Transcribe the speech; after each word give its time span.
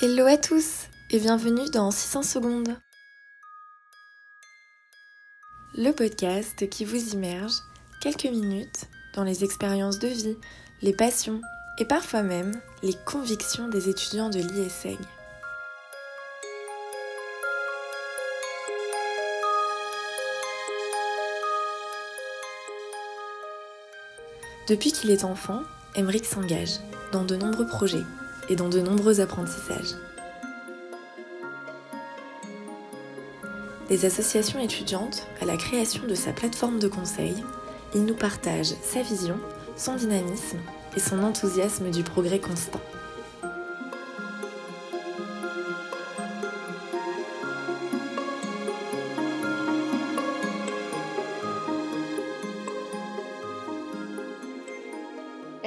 Hello 0.00 0.26
à 0.26 0.36
tous 0.36 0.88
et 1.10 1.20
bienvenue 1.20 1.70
dans 1.70 1.92
600 1.92 2.22
secondes. 2.22 2.76
Le 5.76 5.92
podcast 5.92 6.68
qui 6.68 6.84
vous 6.84 7.12
immerge 7.12 7.52
quelques 8.00 8.24
minutes 8.24 8.88
dans 9.14 9.22
les 9.22 9.44
expériences 9.44 10.00
de 10.00 10.08
vie, 10.08 10.36
les 10.80 10.92
passions 10.92 11.40
et 11.78 11.84
parfois 11.84 12.22
même 12.22 12.60
les 12.82 12.94
convictions 13.06 13.68
des 13.68 13.88
étudiants 13.88 14.30
de 14.30 14.40
l'ISEG. 14.40 14.98
Depuis 24.68 24.90
qu'il 24.90 25.10
est 25.10 25.24
enfant, 25.24 25.62
Emeric 25.94 26.24
s'engage 26.24 26.80
dans 27.12 27.24
de 27.24 27.36
nombreux 27.36 27.66
projets 27.66 28.04
et 28.52 28.56
dans 28.56 28.68
de 28.68 28.80
nombreux 28.80 29.20
apprentissages. 29.20 29.94
Des 33.88 34.04
associations 34.04 34.60
étudiantes 34.60 35.26
à 35.40 35.46
la 35.46 35.56
création 35.56 36.06
de 36.06 36.14
sa 36.14 36.32
plateforme 36.32 36.78
de 36.78 36.88
conseil, 36.88 37.34
il 37.94 38.04
nous 38.04 38.14
partage 38.14 38.74
sa 38.82 39.00
vision, 39.00 39.38
son 39.74 39.96
dynamisme 39.96 40.58
et 40.94 41.00
son 41.00 41.22
enthousiasme 41.22 41.90
du 41.90 42.02
progrès 42.02 42.40
constant. 42.40 42.80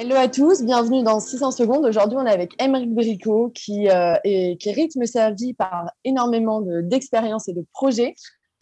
Hello 0.06 0.14
à 0.14 0.28
tous, 0.28 0.62
bienvenue 0.62 1.02
dans 1.02 1.18
600 1.18 1.50
secondes. 1.50 1.84
Aujourd'hui, 1.84 2.16
on 2.16 2.24
est 2.24 2.32
avec 2.32 2.52
Emeric 2.62 2.94
Bricot 2.94 3.50
qui, 3.52 3.90
euh, 3.90 4.14
est, 4.22 4.56
qui 4.60 4.70
rythme 4.70 5.04
sa 5.04 5.32
vie 5.32 5.52
par 5.52 5.90
énormément 6.04 6.60
d'expériences 6.60 7.48
et 7.48 7.52
de 7.52 7.66
projets. 7.72 8.14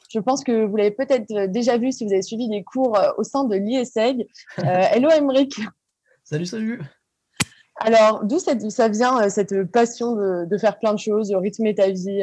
Je 0.09 0.21
pense 0.21 0.43
que 0.43 0.65
vous 0.65 0.75
l'avez 0.75 0.91
peut-être 0.91 1.51
déjà 1.51 1.77
vu 1.77 1.93
si 1.93 2.07
vous 2.07 2.15
avez 2.15 2.23
suivi 2.23 2.49
des 2.49 2.65
cours 2.65 2.97
euh, 2.97 3.11
au 3.19 3.25
sein 3.25 3.45
de 3.45 3.57
l'ISEG. 3.57 4.27
Euh, 4.61 4.63
hello 4.65 5.11
Emeric. 5.11 5.61
Salut, 6.25 6.47
salut. 6.47 6.81
Alors, 7.77 8.25
d'où 8.25 8.39
ça 8.39 8.89
vient 8.89 9.29
cette 9.29 9.65
passion 9.65 10.17
de, 10.17 10.47
de, 10.47 10.57
faire 10.57 10.79
plein 10.79 10.95
de 10.95 10.99
choses, 10.99 11.29
de 11.29 11.37
rythmer 11.37 11.75
ta 11.75 11.91
vie 11.91 12.23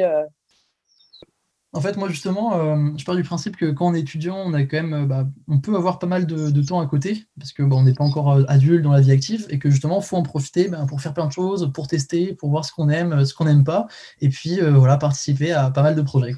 en 1.74 1.80
fait, 1.80 1.96
moi 1.96 2.08
justement, 2.08 2.54
euh, 2.54 2.90
je 2.96 3.04
pars 3.04 3.16
du 3.16 3.22
principe 3.22 3.56
que 3.56 3.70
quand 3.70 3.86
on 3.86 3.94
est 3.94 4.00
étudiant, 4.00 4.36
on 4.36 4.52
a 4.52 4.62
quand 4.64 4.76
même, 4.76 4.92
euh, 4.92 5.06
bah, 5.06 5.26
on 5.48 5.58
peut 5.58 5.74
avoir 5.74 5.98
pas 5.98 6.06
mal 6.06 6.26
de, 6.26 6.62
temps 6.62 6.80
à 6.80 6.86
côté 6.86 7.26
parce 7.38 7.52
que 7.52 7.62
on 7.62 7.82
n'est 7.82 7.94
pas 7.94 8.04
encore 8.04 8.32
euh, 8.32 8.44
adulte 8.48 8.82
dans 8.82 8.92
la 8.92 9.00
vie 9.00 9.10
active 9.10 9.46
et 9.48 9.58
que 9.58 9.70
justement, 9.70 10.00
faut 10.02 10.16
en 10.16 10.22
profiter 10.22 10.68
bah, 10.68 10.84
pour 10.86 11.00
faire 11.00 11.14
plein 11.14 11.26
de 11.26 11.32
choses, 11.32 11.72
pour 11.72 11.88
tester, 11.88 12.34
pour 12.34 12.50
voir 12.50 12.64
ce 12.66 12.72
qu'on 12.72 12.90
aime, 12.90 13.24
ce 13.24 13.32
qu'on 13.32 13.46
n'aime 13.46 13.64
pas, 13.64 13.86
et 14.20 14.28
puis 14.28 14.60
voilà, 14.60 14.98
participer 14.98 15.52
à 15.52 15.70
pas 15.70 15.82
mal 15.82 15.94
de 15.96 16.02
projets. 16.02 16.34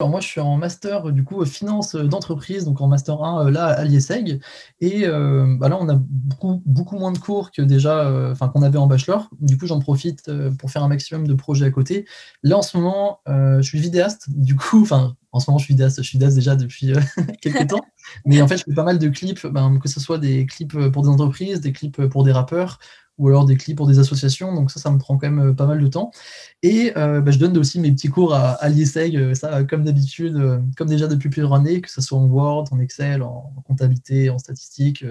Alors 0.00 0.10
moi, 0.10 0.20
je 0.20 0.28
suis 0.28 0.40
en 0.40 0.56
master 0.56 1.10
du 1.10 1.24
coup 1.24 1.44
finance 1.44 1.96
d'entreprise, 1.96 2.64
donc 2.64 2.80
en 2.80 2.86
master 2.86 3.20
1 3.20 3.50
là 3.50 3.66
à 3.66 3.82
l'IESEG, 3.82 4.40
et 4.80 5.08
bah, 5.08 5.68
là 5.68 5.76
on 5.80 5.88
a 5.88 5.96
beaucoup 5.96 6.62
beaucoup 6.66 6.96
moins 6.96 7.10
de 7.10 7.18
cours 7.18 7.50
que 7.50 7.62
déjà, 7.62 8.32
qu'on 8.52 8.62
avait 8.62 8.78
en 8.78 8.86
bachelor. 8.86 9.28
Du 9.40 9.58
coup, 9.58 9.66
j'en 9.66 9.80
profite 9.80 10.30
pour 10.58 10.70
faire 10.70 10.84
un 10.84 10.88
maximum 10.88 11.26
de 11.26 11.34
projets 11.34 11.66
à 11.66 11.72
côté. 11.72 12.06
Là 12.44 12.58
en 12.58 12.62
ce 12.62 12.76
moment, 12.76 13.18
je 13.26 13.60
suis 13.62 13.80
vidéaste, 13.80 14.30
du 14.30 14.54
coup, 14.54 14.82
enfin 14.82 15.16
en 15.32 15.40
ce 15.40 15.50
moment 15.50 15.58
je 15.58 15.64
suis 15.64 15.74
vidéaste, 15.74 15.96
je 15.96 16.08
suis 16.08 16.16
vidéaste 16.16 16.36
déjà 16.36 16.54
depuis 16.54 16.92
quelques 17.42 17.66
temps, 17.66 17.84
mais 18.24 18.40
en 18.40 18.46
fait 18.46 18.58
je 18.58 18.64
fais 18.64 18.74
pas 18.74 18.84
mal 18.84 19.00
de 19.00 19.08
clips, 19.08 19.46
ben, 19.48 19.80
que 19.80 19.88
ce 19.88 19.98
soit 19.98 20.18
des 20.18 20.46
clips 20.46 20.78
pour 20.92 21.02
des 21.02 21.08
entreprises, 21.08 21.60
des 21.60 21.72
clips 21.72 22.06
pour 22.06 22.22
des 22.22 22.30
rappeurs 22.30 22.78
ou 23.18 23.28
alors 23.28 23.44
des 23.44 23.56
clips 23.56 23.76
pour 23.76 23.86
des 23.86 23.98
associations. 23.98 24.54
Donc 24.54 24.70
ça, 24.70 24.80
ça 24.80 24.90
me 24.90 24.98
prend 24.98 25.18
quand 25.18 25.28
même 25.28 25.50
euh, 25.50 25.52
pas 25.52 25.66
mal 25.66 25.80
de 25.80 25.86
temps. 25.88 26.12
Et 26.62 26.92
euh, 26.96 27.20
bah, 27.20 27.30
je 27.32 27.38
donne 27.38 27.56
aussi 27.58 27.80
mes 27.80 27.90
petits 27.92 28.08
cours 28.08 28.34
à, 28.34 28.52
à 28.52 28.68
l'ISEG, 28.68 29.16
euh, 29.16 29.34
ça 29.34 29.64
comme 29.64 29.84
d'habitude, 29.84 30.62
comme 30.76 30.88
déjà 30.88 31.08
depuis 31.08 31.28
plusieurs 31.28 31.52
années, 31.52 31.80
que 31.80 31.90
ce 31.90 32.00
soit 32.00 32.18
en 32.18 32.26
Word, 32.26 32.66
en 32.70 32.78
Excel, 32.78 33.22
en, 33.22 33.52
comptabilité, 33.66 34.30
en 34.30 34.38
statistique. 34.38 35.04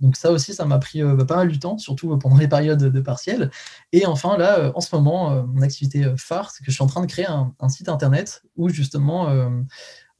donc 0.00 0.16
ça 0.16 0.30
aussi, 0.32 0.54
ça 0.54 0.64
m'a 0.64 0.78
pris 0.78 1.02
bah, 1.02 1.24
pas 1.24 1.36
mal 1.36 1.52
de 1.52 1.56
temps, 1.56 1.78
surtout 1.78 2.16
pendant 2.18 2.36
les 2.36 2.48
périodes 2.48 2.78
de 2.82 3.00
partiels. 3.00 3.50
Et 3.92 4.06
enfin, 4.06 4.38
là, 4.38 4.72
en 4.74 4.80
ce 4.80 4.94
moment, 4.94 5.44
mon 5.44 5.62
activité 5.62 6.12
phare, 6.16 6.50
c'est 6.50 6.64
que 6.64 6.70
je 6.70 6.74
suis 6.74 6.84
en 6.84 6.86
train 6.86 7.00
de 7.02 7.06
créer 7.06 7.26
un, 7.26 7.52
site 7.68 7.88
internet 7.88 8.42
où 8.56 8.68
justement... 8.68 9.28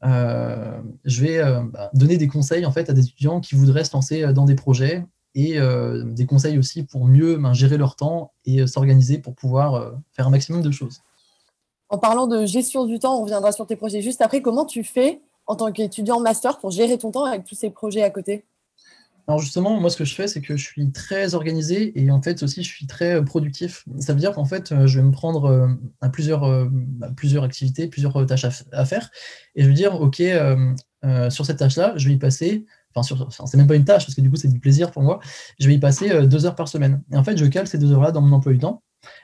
je 0.03 1.23
vais 1.23 1.41
bah, 1.73 1.91
donner 1.95 2.17
des 2.17 2.29
conseils 2.29 2.67
en 2.67 2.73
fait 2.73 2.91
à 2.91 2.93
des 2.93 3.03
étudiants 3.03 3.41
qui 3.41 3.55
voudraient 3.55 3.85
se 3.85 3.93
lancer 3.95 4.33
dans 4.33 4.45
des 4.45 4.57
projets 4.57 5.05
et 5.35 5.59
euh, 5.59 6.03
des 6.05 6.27
conseils 6.27 6.59
aussi 6.59 6.83
pour 6.83 7.07
mieux 7.07 7.37
ben, 7.37 7.55
gérer 7.55 7.79
leur 7.79 7.97
temps 7.97 8.33
et 8.45 8.61
euh, 8.61 8.67
s'organiser 8.67 9.19
pour 9.19 9.35
pouvoir 9.35 9.75
euh, 9.75 9.91
faire 10.13 10.27
un 10.27 10.31
maximum 10.31 10.63
de 10.63 10.71
choses. 10.71 11.01
En 11.89 11.99
parlant 11.99 12.27
de 12.27 12.47
gestion 12.47 12.85
du 12.85 12.99
temps, 12.99 13.19
on 13.19 13.23
reviendra 13.23 13.53
sur 13.53 13.67
tes 13.67 13.77
projets 13.77 14.03
juste 14.03 14.23
après. 14.23 14.43
Comment 14.43 14.65
tu 14.65 14.85
fais 14.85 15.21
en 15.47 15.57
tant 15.57 15.73
qu'étudiant 15.73 16.21
master 16.21 16.59
pour 16.59 16.71
gérer 16.71 16.99
ton 16.99 17.11
temps 17.11 17.25
avec 17.25 17.45
tous 17.45 17.55
ces 17.55 17.71
projets 17.71 18.03
à 18.03 18.11
côté? 18.11 18.45
Alors 19.29 19.39
justement, 19.39 19.79
moi, 19.81 19.89
ce 19.89 19.97
que 19.97 20.05
je 20.05 20.15
fais, 20.15 20.27
c'est 20.27 20.41
que 20.41 20.57
je 20.57 20.65
suis 20.65 20.91
très 20.91 21.35
organisé 21.35 21.93
et 22.01 22.11
en 22.11 22.21
fait 22.21 22.43
aussi, 22.43 22.65
je 22.65 22.69
suis 22.69 22.87
très 22.87 23.25
productif. 23.25 23.85
Ça 24.01 24.15
veut 24.15 24.19
dire 24.19 24.33
qu'en 24.33 24.45
fait, 24.45 24.75
je 24.87 24.99
vais 24.99 25.05
me 25.05 25.13
prendre 25.13 25.77
à 26.01 26.09
plusieurs, 26.09 26.69
plusieurs 27.17 27.45
activités, 27.45 27.87
plusieurs 27.87 28.27
tâches 28.27 28.47
à, 28.73 28.85
faire 28.85 29.11
et 29.55 29.63
je 29.63 29.69
vais 29.69 29.75
dire, 29.75 30.01
OK, 30.01 30.21
sur 31.31 31.47
cette 31.47 31.59
tâche-là, 31.59 31.93
je 31.97 32.09
vais 32.09 32.15
y 32.15 32.19
passer 32.19 32.67
enfin, 33.01 33.47
c'est 33.47 33.57
même 33.57 33.67
pas 33.67 33.77
une 33.77 33.85
tâche 33.85 34.05
parce 34.05 34.15
que 34.15 34.21
du 34.21 34.31
coup 34.31 34.37
c'est 34.37 34.49
du 34.49 34.61
plaisir 34.61 34.91
pour 34.91 35.03
moi, 35.03 35.21
je 35.59 35.67
vais 35.67 35.75
y 35.75 35.79
passer 35.79 36.11
euh, 36.11 36.27
deux 36.27 36.47
heures 36.47 36.55
par 36.55 36.69
semaine. 36.69 37.03
Et 37.13 37.17
en 37.17 37.25
fait, 37.25 37.37
je 37.37 37.45
cale 37.47 37.67
ces 37.67 37.79
deux 37.79 37.93
heures-là 37.93 38.13
dans 38.13 38.21
mon 38.21 38.35
emploi 38.37 38.53
du 38.53 38.59
temps. 38.59 38.83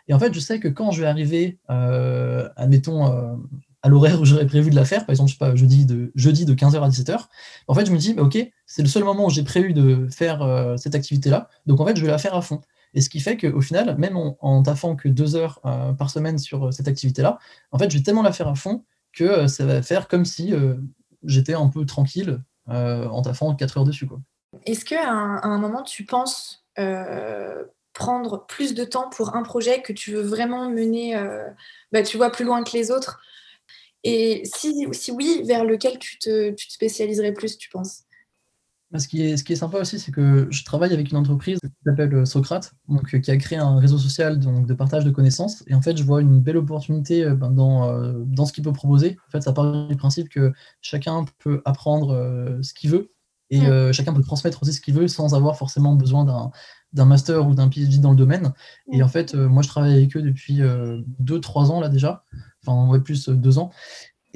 Et 0.08 0.14
en 0.14 0.18
fait, 0.18 0.32
je 0.34 0.40
sais 0.40 0.58
que 0.58 0.68
quand 0.68 0.90
je 0.90 1.02
vais 1.02 1.06
arriver, 1.06 1.58
euh, 1.70 2.48
admettons, 2.56 3.12
euh, 3.12 3.34
à 3.82 3.88
l'horaire 3.88 4.20
où 4.20 4.24
j'aurais 4.24 4.46
prévu 4.46 4.70
de 4.70 4.74
la 4.74 4.84
faire, 4.84 5.06
par 5.06 5.10
exemple, 5.10 5.30
je 5.30 5.34
sais 5.34 5.38
pas, 5.38 5.54
jeudi 5.54 5.86
de, 5.86 6.10
jeudi 6.16 6.44
de 6.44 6.54
15h 6.54 6.82
à 6.82 6.88
17h, 6.88 7.26
en 7.68 7.74
fait, 7.74 7.86
je 7.86 7.92
me 7.92 7.98
dis, 7.98 8.14
bah, 8.14 8.22
ok, 8.22 8.38
c'est 8.66 8.82
le 8.82 8.88
seul 8.88 9.04
moment 9.04 9.26
où 9.26 9.30
j'ai 9.30 9.44
prévu 9.44 9.72
de 9.72 10.08
faire 10.10 10.74
cette 10.76 10.96
activité-là, 10.96 11.48
donc 11.66 11.78
en 11.80 11.86
fait, 11.86 11.94
je 11.94 12.02
vais 12.04 12.10
la 12.10 12.18
faire 12.18 12.34
à 12.34 12.42
fond. 12.42 12.60
Et 12.94 13.00
ce 13.00 13.08
qui 13.08 13.20
fait 13.20 13.36
qu'au 13.36 13.60
final, 13.60 13.96
même 13.98 14.16
en, 14.16 14.36
en, 14.40 14.64
taffant 14.64 14.96
que 14.96 15.08
deux 15.08 15.36
heures 15.36 15.60
par 15.96 16.10
semaine 16.10 16.38
sur 16.38 16.74
cette 16.74 16.88
activité-là, 16.88 17.38
en 17.70 17.78
fait, 17.78 17.88
je 17.88 17.98
vais 17.98 18.02
tellement 18.02 18.22
la 18.22 18.32
faire 18.32 18.48
à 18.48 18.56
fond 18.56 18.84
que 19.12 19.46
ça 19.46 19.64
va 19.64 19.80
faire 19.80 20.08
comme 20.08 20.24
si 20.24 20.52
j'étais 21.22 21.54
un 21.54 21.68
peu 21.68 21.86
tranquille 21.86 22.40
en 22.68 23.22
taffant 23.22 23.54
4 23.54 23.78
heures 23.78 23.84
dessus. 23.84 24.08
Est-ce 24.66 24.84
qu'à 24.84 25.10
un, 25.10 25.42
un, 25.42 25.58
moment, 25.58 25.82
tu 25.82 26.04
penses 26.04 26.64
euh, 26.78 27.64
prendre 27.92 28.46
plus 28.46 28.74
de 28.74 28.84
temps 28.84 29.08
pour 29.10 29.34
un 29.34 29.42
projet 29.42 29.82
que 29.82 29.92
tu 29.92 30.12
veux 30.12 30.22
vraiment 30.22 30.70
mener, 30.70 31.16
euh, 31.16 31.48
bah, 31.92 32.02
tu 32.02 32.16
vois, 32.16 32.30
plus 32.30 32.44
loin 32.44 32.62
que 32.62 32.72
les 32.72 32.90
autres? 32.90 33.20
Et 34.04 34.42
si, 34.44 34.86
oui, 35.10 35.42
vers 35.44 35.64
lequel 35.64 35.98
tu 35.98 36.18
te 36.18 36.54
spécialiserais 36.56 37.32
plus, 37.32 37.58
tu 37.58 37.68
penses? 37.68 38.04
Ce 38.96 39.06
qui, 39.06 39.22
est, 39.22 39.36
ce 39.36 39.44
qui 39.44 39.52
est 39.52 39.56
sympa 39.56 39.78
aussi, 39.78 39.98
c'est 39.98 40.12
que 40.12 40.48
je 40.50 40.64
travaille 40.64 40.94
avec 40.94 41.10
une 41.10 41.18
entreprise 41.18 41.58
qui 41.60 41.68
s'appelle 41.84 42.26
Socrate, 42.26 42.72
donc, 42.88 43.20
qui 43.20 43.30
a 43.30 43.36
créé 43.36 43.58
un 43.58 43.78
réseau 43.78 43.98
social 43.98 44.38
donc, 44.38 44.66
de 44.66 44.74
partage 44.74 45.04
de 45.04 45.10
connaissances. 45.10 45.62
Et 45.66 45.74
en 45.74 45.82
fait, 45.82 45.96
je 45.96 46.02
vois 46.02 46.22
une 46.22 46.40
belle 46.40 46.56
opportunité 46.56 47.28
ben, 47.28 47.50
dans, 47.50 48.02
dans 48.24 48.46
ce 48.46 48.52
qu'il 48.52 48.64
peut 48.64 48.72
proposer. 48.72 49.18
En 49.28 49.30
fait, 49.30 49.42
ça 49.42 49.52
part 49.52 49.88
du 49.88 49.96
principe 49.96 50.30
que 50.30 50.52
chacun 50.80 51.26
peut 51.38 51.60
apprendre 51.66 52.58
ce 52.62 52.72
qu'il 52.72 52.90
veut 52.90 53.12
et 53.50 53.60
mm. 53.60 53.92
chacun 53.92 54.14
peut 54.14 54.22
transmettre 54.22 54.62
aussi 54.62 54.72
ce 54.72 54.80
qu'il 54.80 54.94
veut 54.94 55.08
sans 55.08 55.34
avoir 55.34 55.58
forcément 55.58 55.94
besoin 55.94 56.50
d'un 56.94 57.04
master 57.04 57.46
ou 57.46 57.54
d'un 57.54 57.68
PhD 57.68 58.00
dans 58.00 58.10
le 58.10 58.16
domaine. 58.16 58.54
Et 58.90 59.00
mm. 59.00 59.02
en 59.02 59.08
fait, 59.08 59.34
moi, 59.34 59.62
je 59.62 59.68
travaille 59.68 59.92
avec 59.92 60.16
eux 60.16 60.22
depuis 60.22 60.62
2-3 61.22 61.66
ans 61.70 61.80
là 61.80 61.90
déjà, 61.90 62.24
enfin, 62.66 62.88
ouais, 62.88 63.00
plus 63.00 63.28
2 63.28 63.58
ans. 63.58 63.70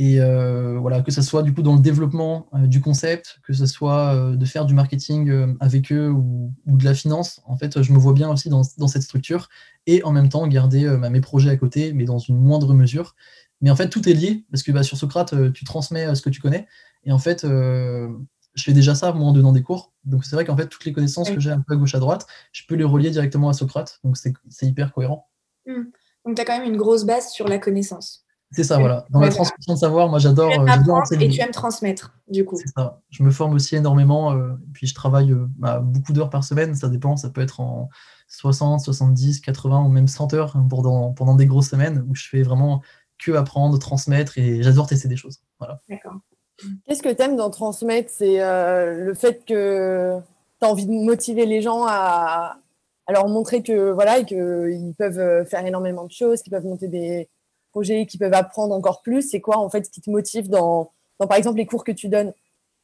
Et 0.05 0.21
euh, 0.21 0.81
voilà, 0.81 1.01
que 1.01 1.13
ce 1.13 1.23
soit 1.23 1.45
du 1.45 1.55
coup 1.55 1.63
dans 1.63 1.77
le 1.77 1.81
développement 1.81 2.49
euh, 2.55 2.67
du 2.67 2.81
concept, 2.81 3.39
que 3.45 3.53
ce 3.53 3.67
soit 3.67 4.13
euh, 4.17 4.35
de 4.35 4.45
faire 4.45 4.67
du 4.67 4.75
marketing 4.75 5.55
avec 5.61 5.93
eux 5.93 6.09
ou, 6.11 6.53
de 6.67 6.85
la 6.85 6.93
finance, 6.93 7.41
en 7.45 7.57
fait, 7.57 7.81
je 7.81 7.93
me 7.93 7.99
vois 7.99 8.13
bien 8.13 8.29
aussi 8.29 8.49
dans, 8.49 8.63
dans 8.79 8.89
cette 8.89 9.03
structure 9.03 9.49
et 9.87 10.03
en 10.03 10.11
même 10.11 10.29
temps 10.29 10.45
garder 10.49 10.89
bah, 11.01 11.09
mes 11.09 11.21
projets 11.21 11.51
à 11.51 11.57
côté, 11.57 11.93
mais 11.93 12.05
dans 12.05 12.19
une 12.19 12.37
moindre 12.37 12.75
mesure. 12.75 13.15
Mais 13.61 13.71
en 13.71 13.77
fait, 13.77 13.91
tout 13.91 14.09
est 14.09 14.13
lié 14.13 14.45
parce 14.51 14.65
que 14.65 14.73
bah, 14.73 14.83
sur 14.83 14.97
Socrate, 14.97 15.53
tu 15.53 15.65
transmets 15.65 16.13
ce 16.17 16.23
que 16.23 16.31
tu 16.31 16.41
connais. 16.41 16.67
Et 17.05 17.13
en 17.13 17.19
fait, 17.19 17.47
je 17.47 18.11
fais 18.57 18.73
déjà 18.73 18.97
ça 18.97 19.13
moi 19.13 19.29
en 19.29 19.33
donnant 19.33 19.53
des 19.53 19.63
cours. 19.63 19.93
Donc 20.05 20.25
c'est 20.25 20.35
vrai 20.35 20.45
qu'en 20.45 20.57
fait, 20.57 20.67
toutes 20.67 20.85
les 20.85 20.93
connaissances 20.93 21.31
que 21.31 21.39
j'ai 21.39 21.53
un 21.53 21.61
peu 21.61 21.75
à 21.75 21.77
gauche 21.77 21.95
à 21.95 22.01
droite, 22.01 22.27
je 22.51 22.63
peux 22.67 22.75
les 22.75 22.83
relier 22.83 23.11
directement 23.11 23.51
à 23.51 23.53
Socrate. 23.53 24.01
Donc 24.03 24.17
c'est 24.17 24.67
hyper 24.67 24.93
cohérent. 24.93 25.29
Mmh. 25.67 25.83
Donc 26.27 26.35
tu 26.35 26.43
as 26.43 26.45
quand 26.45 26.59
même 26.59 26.69
une 26.69 26.77
grosse 26.77 27.05
base 27.05 27.31
sur 27.31 27.47
la 27.47 27.59
connaissance. 27.59 28.22
C'est 28.53 28.65
ça, 28.65 28.79
voilà. 28.79 29.07
Dans 29.11 29.21
la 29.21 29.31
transmission 29.31 29.75
de 29.75 29.79
savoir, 29.79 30.09
moi 30.09 30.19
j'adore. 30.19 30.51
Euh, 30.51 31.17
et 31.19 31.29
tu 31.29 31.41
aimes 31.41 31.51
transmettre, 31.51 32.15
du 32.29 32.45
coup. 32.45 32.57
C'est 32.57 32.69
ça. 32.77 33.01
Je 33.11 33.23
me 33.23 33.31
forme 33.31 33.55
aussi 33.55 33.77
énormément. 33.77 34.33
Euh, 34.33 34.53
puis 34.75 34.87
je 34.87 34.95
travaille 34.95 35.33
euh, 35.33 35.47
bah, 35.57 35.81
beaucoup 35.81 36.13
d'heures 36.13 36.29
par 36.29 36.45
semaine. 36.45 36.75
Ça 36.75 36.89
dépend. 36.89 37.17
Ça 37.17 37.31
peut 37.31 37.41
être 37.41 37.61
en 37.61 37.89
60, 38.29 38.81
70, 38.81 39.41
80 39.41 39.85
ou 39.85 39.89
même 39.89 40.07
100 40.07 40.35
heures 40.35 40.57
hein, 40.57 40.67
pendant, 40.69 41.13
pendant 41.13 41.35
des 41.35 41.47
grosses 41.47 41.71
semaines 41.71 42.05
où 42.09 42.15
je 42.15 42.29
fais 42.29 42.43
vraiment 42.43 42.83
que 43.19 43.33
apprendre, 43.33 43.79
transmettre 43.79 44.37
et 44.37 44.63
j'adore 44.63 44.87
tester 44.87 45.09
des 45.09 45.17
choses. 45.17 45.41
Voilà. 45.59 45.81
D'accord. 45.89 46.17
Qu'est-ce 46.87 47.03
que 47.03 47.13
tu 47.13 47.23
aimes 47.23 47.37
dans 47.37 47.51
transmettre? 47.51 48.11
C'est 48.11 48.39
le 48.39 49.15
fait 49.15 49.45
que 49.47 50.19
tu 50.61 50.67
as 50.67 50.69
envie 50.69 50.87
de 50.87 50.93
motiver 50.93 51.47
les 51.47 51.63
gens 51.63 51.85
à, 51.87 52.59
alors 53.07 53.29
montrer 53.29 53.63
que 53.63 53.91
voilà 53.91 54.23
qu'ils 54.23 54.95
peuvent 54.99 55.47
faire 55.47 55.65
énormément 55.65 56.05
de 56.05 56.13
choses, 56.13 56.43
qu'ils 56.43 56.53
peuvent 56.53 56.67
monter 56.67 56.89
des 56.89 57.29
projets, 57.73 58.07
qu'ils 58.07 58.21
peuvent 58.21 58.35
apprendre 58.35 58.75
encore 58.75 59.03
plus. 59.03 59.23
C'est 59.23 59.41
quoi 59.41 59.59
en 59.59 59.71
fait 59.71 59.87
ce 59.87 59.91
qui 59.91 60.01
te 60.01 60.11
motive 60.11 60.49
dans, 60.49 60.93
dans 61.19 61.27
par 61.27 61.37
exemple 61.37 61.59
les 61.59 61.67
cours 61.67 61.85
que 61.85 61.93
tu 61.93 62.09
donnes? 62.09 62.33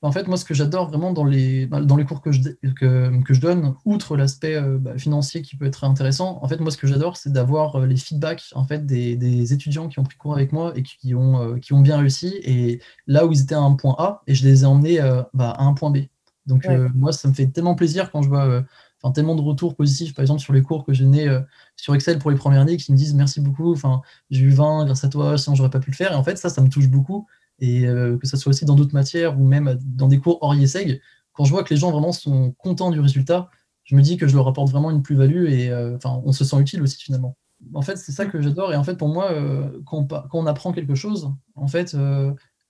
En 0.00 0.12
fait, 0.12 0.28
moi, 0.28 0.36
ce 0.36 0.44
que 0.44 0.54
j'adore 0.54 0.88
vraiment 0.88 1.12
dans 1.12 1.24
les, 1.24 1.66
bah, 1.66 1.80
dans 1.80 1.96
les 1.96 2.04
cours 2.04 2.20
que 2.22 2.30
je, 2.30 2.40
que, 2.78 3.22
que 3.24 3.34
je 3.34 3.40
donne, 3.40 3.74
outre 3.84 4.16
l'aspect 4.16 4.54
euh, 4.54 4.78
bah, 4.78 4.96
financier 4.96 5.42
qui 5.42 5.56
peut 5.56 5.66
être 5.66 5.82
intéressant, 5.82 6.38
en 6.40 6.46
fait, 6.46 6.60
moi, 6.60 6.70
ce 6.70 6.76
que 6.76 6.86
j'adore, 6.86 7.16
c'est 7.16 7.32
d'avoir 7.32 7.76
euh, 7.76 7.86
les 7.86 7.96
feedbacks 7.96 8.44
en 8.54 8.64
fait, 8.64 8.86
des, 8.86 9.16
des, 9.16 9.52
étudiants 9.52 9.88
qui 9.88 9.98
ont 9.98 10.04
pris 10.04 10.16
cours 10.16 10.34
avec 10.34 10.52
moi 10.52 10.72
et 10.76 10.84
qui 10.84 11.16
ont, 11.16 11.42
euh, 11.42 11.58
qui 11.58 11.72
ont 11.72 11.80
bien 11.80 11.98
réussi. 11.98 12.38
Et 12.44 12.80
là 13.08 13.26
où 13.26 13.32
ils 13.32 13.42
étaient 13.42 13.56
à 13.56 13.60
un 13.60 13.74
point 13.74 13.96
A, 13.98 14.22
et 14.28 14.36
je 14.36 14.46
les 14.46 14.62
ai 14.62 14.66
emmenés 14.66 15.00
bah, 15.34 15.50
à 15.50 15.64
un 15.64 15.74
point 15.74 15.90
B. 15.90 15.98
Donc, 16.48 16.66
moi, 16.94 17.12
ça 17.12 17.28
me 17.28 17.34
fait 17.34 17.46
tellement 17.46 17.74
plaisir 17.74 18.10
quand 18.10 18.22
je 18.22 18.28
vois 18.28 18.64
enfin, 19.00 19.12
tellement 19.12 19.36
de 19.36 19.42
retours 19.42 19.76
positifs, 19.76 20.14
par 20.14 20.22
exemple, 20.22 20.40
sur 20.40 20.52
les 20.52 20.62
cours 20.62 20.84
que 20.84 20.92
j'ai 20.92 21.04
donnés 21.04 21.28
sur 21.76 21.94
Excel 21.94 22.18
pour 22.18 22.30
les 22.30 22.36
premières 22.36 22.62
années, 22.62 22.76
qui 22.76 22.90
me 22.90 22.96
disent 22.96 23.14
merci 23.14 23.40
beaucoup, 23.40 23.72
enfin, 23.72 24.00
j'ai 24.30 24.40
eu 24.40 24.50
20 24.50 24.86
grâce 24.86 25.04
à 25.04 25.08
toi, 25.08 25.38
sinon 25.38 25.54
j'aurais 25.54 25.70
pas 25.70 25.78
pu 25.78 25.90
le 25.90 25.96
faire. 25.96 26.12
Et 26.12 26.16
en 26.16 26.24
fait, 26.24 26.36
ça, 26.36 26.48
ça 26.48 26.60
me 26.60 26.68
touche 26.68 26.88
beaucoup 26.88 27.26
et 27.60 27.86
euh, 27.86 28.16
que 28.18 28.26
ce 28.26 28.36
soit 28.36 28.50
aussi 28.50 28.64
dans 28.64 28.74
d'autres 28.74 28.94
matières 28.94 29.38
ou 29.38 29.44
même 29.44 29.78
dans 29.84 30.08
des 30.08 30.18
cours 30.18 30.38
hors 30.42 30.54
IESEG, 30.54 31.00
quand 31.32 31.44
je 31.44 31.50
vois 31.50 31.64
que 31.64 31.72
les 31.72 31.80
gens 31.80 31.90
vraiment 31.90 32.12
sont 32.12 32.52
contents 32.52 32.90
du 32.90 33.00
résultat, 33.00 33.50
je 33.84 33.96
me 33.96 34.02
dis 34.02 34.16
que 34.16 34.26
je 34.26 34.36
leur 34.36 34.46
apporte 34.48 34.70
vraiment 34.70 34.90
une 34.90 35.02
plus-value 35.02 35.46
et 35.46 35.70
euh, 35.70 35.96
enfin, 35.96 36.20
on 36.24 36.32
se 36.32 36.44
sent 36.44 36.58
utile 36.60 36.82
aussi 36.82 36.98
finalement. 36.98 37.36
En 37.74 37.82
fait, 37.82 37.96
c'est 37.96 38.12
ça 38.12 38.26
que 38.26 38.40
j'adore. 38.40 38.72
Et 38.72 38.76
en 38.76 38.84
fait, 38.84 38.96
pour 38.96 39.08
moi, 39.08 39.32
euh, 39.32 39.80
quand, 39.84 40.06
on, 40.32 40.46
apprend 40.46 40.72
quelque 40.72 40.94
chose, 40.94 41.32
en 41.56 41.66
fait, 41.66 41.96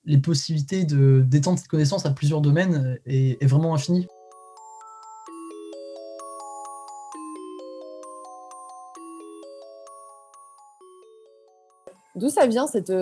les 0.08 0.18
possibilités 0.18 0.84
d'étendre 0.84 1.58
cette 1.58 1.68
connaissance 1.68 2.06
à 2.06 2.10
plusieurs 2.10 2.40
domaines 2.40 2.98
est, 3.06 3.40
est 3.42 3.46
vraiment 3.46 3.74
infinies. 3.74 4.08
D'où 12.16 12.30
ça 12.30 12.46
vient 12.46 12.66
cette, 12.66 12.92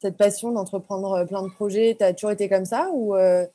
cette 0.00 0.16
passion 0.16 0.52
d'entreprendre 0.52 1.12
euh, 1.12 1.24
plein 1.24 1.42
de 1.42 1.48
projets? 1.48 1.96
Tu 1.98 2.04
as 2.04 2.12
toujours 2.12 2.32
été 2.32 2.48
comme 2.48 2.64
ça? 2.64 2.90
Ou 2.92 3.16
euh, 3.16 3.46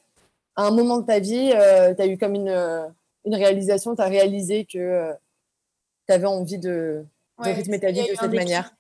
à 0.56 0.64
un 0.64 0.72
moment 0.72 0.98
de 0.98 1.06
ta 1.06 1.20
vie, 1.20 1.52
euh, 1.54 1.94
tu 1.94 2.02
as 2.02 2.08
eu 2.08 2.18
comme 2.18 2.34
une, 2.34 2.92
une 3.26 3.36
réalisation, 3.36 3.96
tu 3.96 4.02
as 4.02 4.08
réalisé 4.08 4.66
que 4.66 5.14
tu 6.08 6.14
avais 6.14 6.26
envie 6.26 6.58
de, 6.58 7.06
rythmer 7.40 7.80
ta 7.80 7.92
vie 7.92 8.02
de 8.02 8.16
cette 8.20 8.34
manière? 8.34 8.74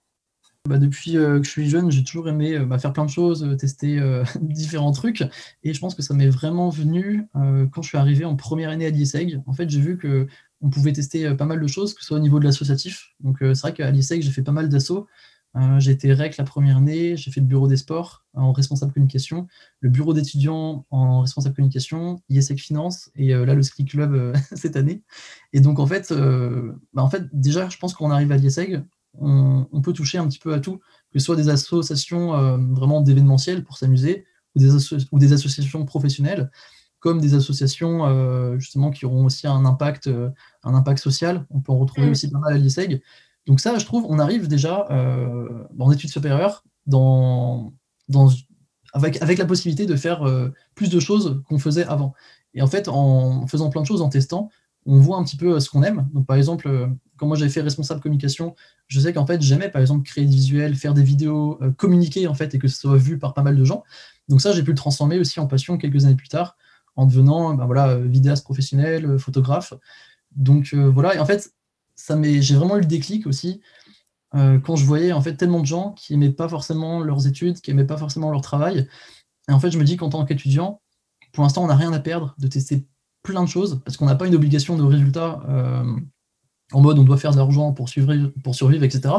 Bah, 0.67 0.77
depuis 0.77 1.13
que 1.13 1.43
je 1.43 1.49
suis 1.49 1.69
jeune, 1.69 1.91
j'ai 1.91 2.03
toujours 2.03 2.29
aimé 2.29 2.57
bah, 2.59 2.79
faire 2.79 2.93
plein 2.93 3.05
de 3.05 3.09
choses, 3.09 3.55
tester 3.57 3.99
différents 4.41 4.91
trucs. 4.91 5.23
Et 5.63 5.73
je 5.73 5.79
pense 5.79 5.95
que 5.95 6.01
ça 6.01 6.13
m'est 6.13 6.29
vraiment 6.29 6.69
venu 6.69 7.27
quand 7.33 7.81
je 7.81 7.87
suis 7.87 7.97
arrivé 7.97 8.25
en 8.25 8.35
première 8.35 8.69
année 8.69 8.85
à 8.85 8.89
l'ISEG. 8.89 9.41
En 9.45 9.53
fait, 9.53 9.69
j'ai 9.69 9.81
vu 9.81 9.97
qu'on 9.97 10.69
pouvait 10.69 10.93
tester 10.93 11.33
pas 11.35 11.45
mal 11.45 11.59
de 11.59 11.67
choses, 11.67 11.93
que 11.93 12.01
ce 12.01 12.07
soit 12.07 12.17
au 12.17 12.21
niveau 12.21 12.39
de 12.39 12.45
l'associatif. 12.45 13.13
Donc, 13.19 13.37
c'est 13.39 13.59
vrai 13.59 13.73
qu'à 13.73 13.91
l'ISEG, 13.91 14.21
j'ai 14.21 14.31
fait 14.31 14.43
pas 14.43 14.51
mal 14.51 14.69
d'assauts. 14.69 15.07
Euh, 15.55 15.79
j'ai 15.79 15.91
été 15.91 16.11
REC 16.11 16.37
la 16.37 16.43
première 16.45 16.77
année, 16.77 17.15
j'ai 17.15 17.29
fait 17.29 17.39
le 17.39 17.45
bureau 17.45 17.67
des 17.67 17.77
sports 17.77 18.25
en 18.33 18.51
responsable 18.51 18.91
communication, 18.91 19.47
le 19.81 19.89
bureau 19.89 20.13
d'étudiants 20.13 20.85
en 20.89 21.21
responsable 21.21 21.55
communication, 21.55 22.23
ISEC 22.29 22.59
Finance 22.59 23.11
et 23.15 23.35
euh, 23.35 23.45
là 23.45 23.53
le 23.53 23.61
ski 23.61 23.85
club 23.85 24.13
euh, 24.15 24.33
cette 24.53 24.75
année. 24.75 25.03
Et 25.53 25.61
donc 25.61 25.79
en 25.79 25.85
fait, 25.85 26.11
bah, 26.93 27.03
en 27.03 27.09
fait 27.09 27.23
déjà 27.33 27.69
je 27.69 27.77
pense 27.77 27.93
qu'on 27.93 28.09
arrive 28.09 28.31
à 28.31 28.37
l'ISEG, 28.37 28.83
on, 29.19 29.67
on, 29.71 29.81
peut 29.81 29.93
toucher 29.93 30.17
un 30.17 30.27
petit 30.27 30.39
peu 30.39 30.53
à 30.53 30.59
tout, 30.59 30.77
que 31.11 31.19
ce 31.19 31.25
soit 31.25 31.35
des 31.35 31.49
associations 31.49 32.57
vraiment 32.73 33.01
d'événementiel 33.01 33.63
pour 33.63 33.77
s'amuser 33.77 34.25
ou 34.55 34.59
des, 34.59 34.69
ou 35.11 35.19
des 35.19 35.33
associations 35.33 35.85
professionnelles 35.85 36.49
comme 36.99 37.19
des 37.19 37.33
associations 37.33 38.57
justement 38.57 38.89
qui 38.89 39.05
auront 39.05 39.25
aussi 39.25 39.45
un 39.45 39.65
impact, 39.65 40.09
un 40.63 40.73
impact 40.73 40.99
social. 40.99 41.45
On 41.49 41.59
peut 41.59 41.73
en 41.73 41.77
retrouver 41.77 42.07
mmh. 42.07 42.11
aussi 42.11 42.29
pas 42.29 42.39
mal 42.39 42.53
à 42.53 42.57
l'ISEG. 42.57 43.01
Donc 43.45 43.59
ça, 43.59 43.77
je 43.77 43.85
trouve, 43.85 44.05
on 44.07 44.19
arrive 44.19 44.47
déjà 44.47 44.87
euh, 44.89 45.65
en 45.77 45.91
études 45.91 46.09
supérieures 46.09 46.63
dans, 46.85 47.73
dans, 48.07 48.29
avec, 48.93 49.21
avec 49.21 49.37
la 49.37 49.45
possibilité 49.45 49.85
de 49.85 49.95
faire 49.95 50.23
euh, 50.27 50.49
plus 50.75 50.89
de 50.89 50.99
choses 50.99 51.41
qu'on 51.47 51.59
faisait 51.59 51.85
avant. 51.85 52.13
Et 52.53 52.61
en 52.61 52.67
fait, 52.67 52.87
en 52.87 53.47
faisant 53.47 53.69
plein 53.69 53.81
de 53.81 53.87
choses, 53.87 54.01
en 54.01 54.09
testant, 54.09 54.49
on 54.85 54.99
voit 54.99 55.17
un 55.17 55.23
petit 55.23 55.37
peu 55.37 55.55
euh, 55.55 55.59
ce 55.59 55.69
qu'on 55.69 55.83
aime. 55.83 56.07
Donc 56.13 56.25
par 56.25 56.37
exemple, 56.37 56.67
euh, 56.67 56.87
quand 57.17 57.27
moi 57.27 57.37
j'avais 57.37 57.51
fait 57.51 57.61
responsable 57.61 58.01
communication, 58.01 58.55
je 58.87 58.99
sais 58.99 59.13
qu'en 59.13 59.25
fait 59.25 59.41
j'aimais 59.41 59.69
par 59.69 59.81
exemple 59.81 60.03
créer 60.03 60.25
des 60.25 60.35
visuels, 60.35 60.75
faire 60.75 60.93
des 60.93 61.03
vidéos, 61.03 61.59
communiquer 61.77 62.27
en 62.27 62.33
fait 62.33 62.53
et 62.53 62.59
que 62.59 62.67
ce 62.67 62.79
soit 62.79 62.97
vu 62.97 63.17
par 63.17 63.33
pas 63.33 63.43
mal 63.43 63.55
de 63.55 63.63
gens. 63.63 63.83
Donc 64.29 64.41
ça, 64.41 64.51
j'ai 64.51 64.63
pu 64.63 64.71
le 64.71 64.77
transformer 64.77 65.19
aussi 65.19 65.39
en 65.39 65.47
passion 65.47 65.77
quelques 65.77 66.05
années 66.05 66.15
plus 66.15 66.27
tard 66.27 66.57
en 66.95 67.05
devenant 67.05 67.53
ben 67.53 67.65
voilà, 67.65 67.97
vidéaste 67.97 68.43
professionnel, 68.43 69.17
photographe. 69.19 69.73
Donc 70.35 70.73
voilà, 70.73 71.15
et 71.15 71.19
en 71.19 71.25
fait, 71.25 71.53
j'ai 71.97 72.55
vraiment 72.55 72.77
eu 72.77 72.81
le 72.81 72.85
déclic 72.85 73.27
aussi 73.27 73.61
euh, 74.35 74.59
quand 74.59 74.75
je 74.75 74.85
voyais 74.85 75.11
en 75.11 75.21
fait 75.21 75.35
tellement 75.35 75.59
de 75.59 75.65
gens 75.65 75.91
qui 75.91 76.13
n'aimaient 76.13 76.33
pas 76.33 76.49
forcément 76.49 77.01
leurs 77.01 77.27
études, 77.27 77.61
qui 77.61 77.71
n'aimaient 77.71 77.85
pas 77.85 77.97
forcément 77.97 78.31
leur 78.31 78.41
travail. 78.41 78.87
Et 79.49 79.51
en 79.51 79.59
fait, 79.59 79.71
je 79.71 79.77
me 79.77 79.83
dis 79.83 79.97
qu'en 79.97 80.09
tant 80.09 80.25
qu'étudiant, 80.25 80.81
pour 81.33 81.43
l'instant, 81.43 81.63
on 81.63 81.67
n'a 81.67 81.75
rien 81.75 81.93
à 81.93 81.99
perdre 81.99 82.35
de 82.39 82.47
tester 82.47 82.87
plein 83.23 83.43
de 83.43 83.49
choses 83.49 83.81
parce 83.83 83.97
qu'on 83.97 84.05
n'a 84.05 84.15
pas 84.15 84.27
une 84.27 84.35
obligation 84.35 84.77
de 84.77 84.83
résultat 84.83 85.41
euh, 85.47 85.83
en 86.71 86.81
mode 86.81 86.99
on 86.99 87.03
doit 87.03 87.17
faire 87.17 87.31
de 87.31 87.37
l'argent 87.37 87.73
pour, 87.73 87.89
pour 88.43 88.55
survivre, 88.55 88.83
etc. 88.83 89.13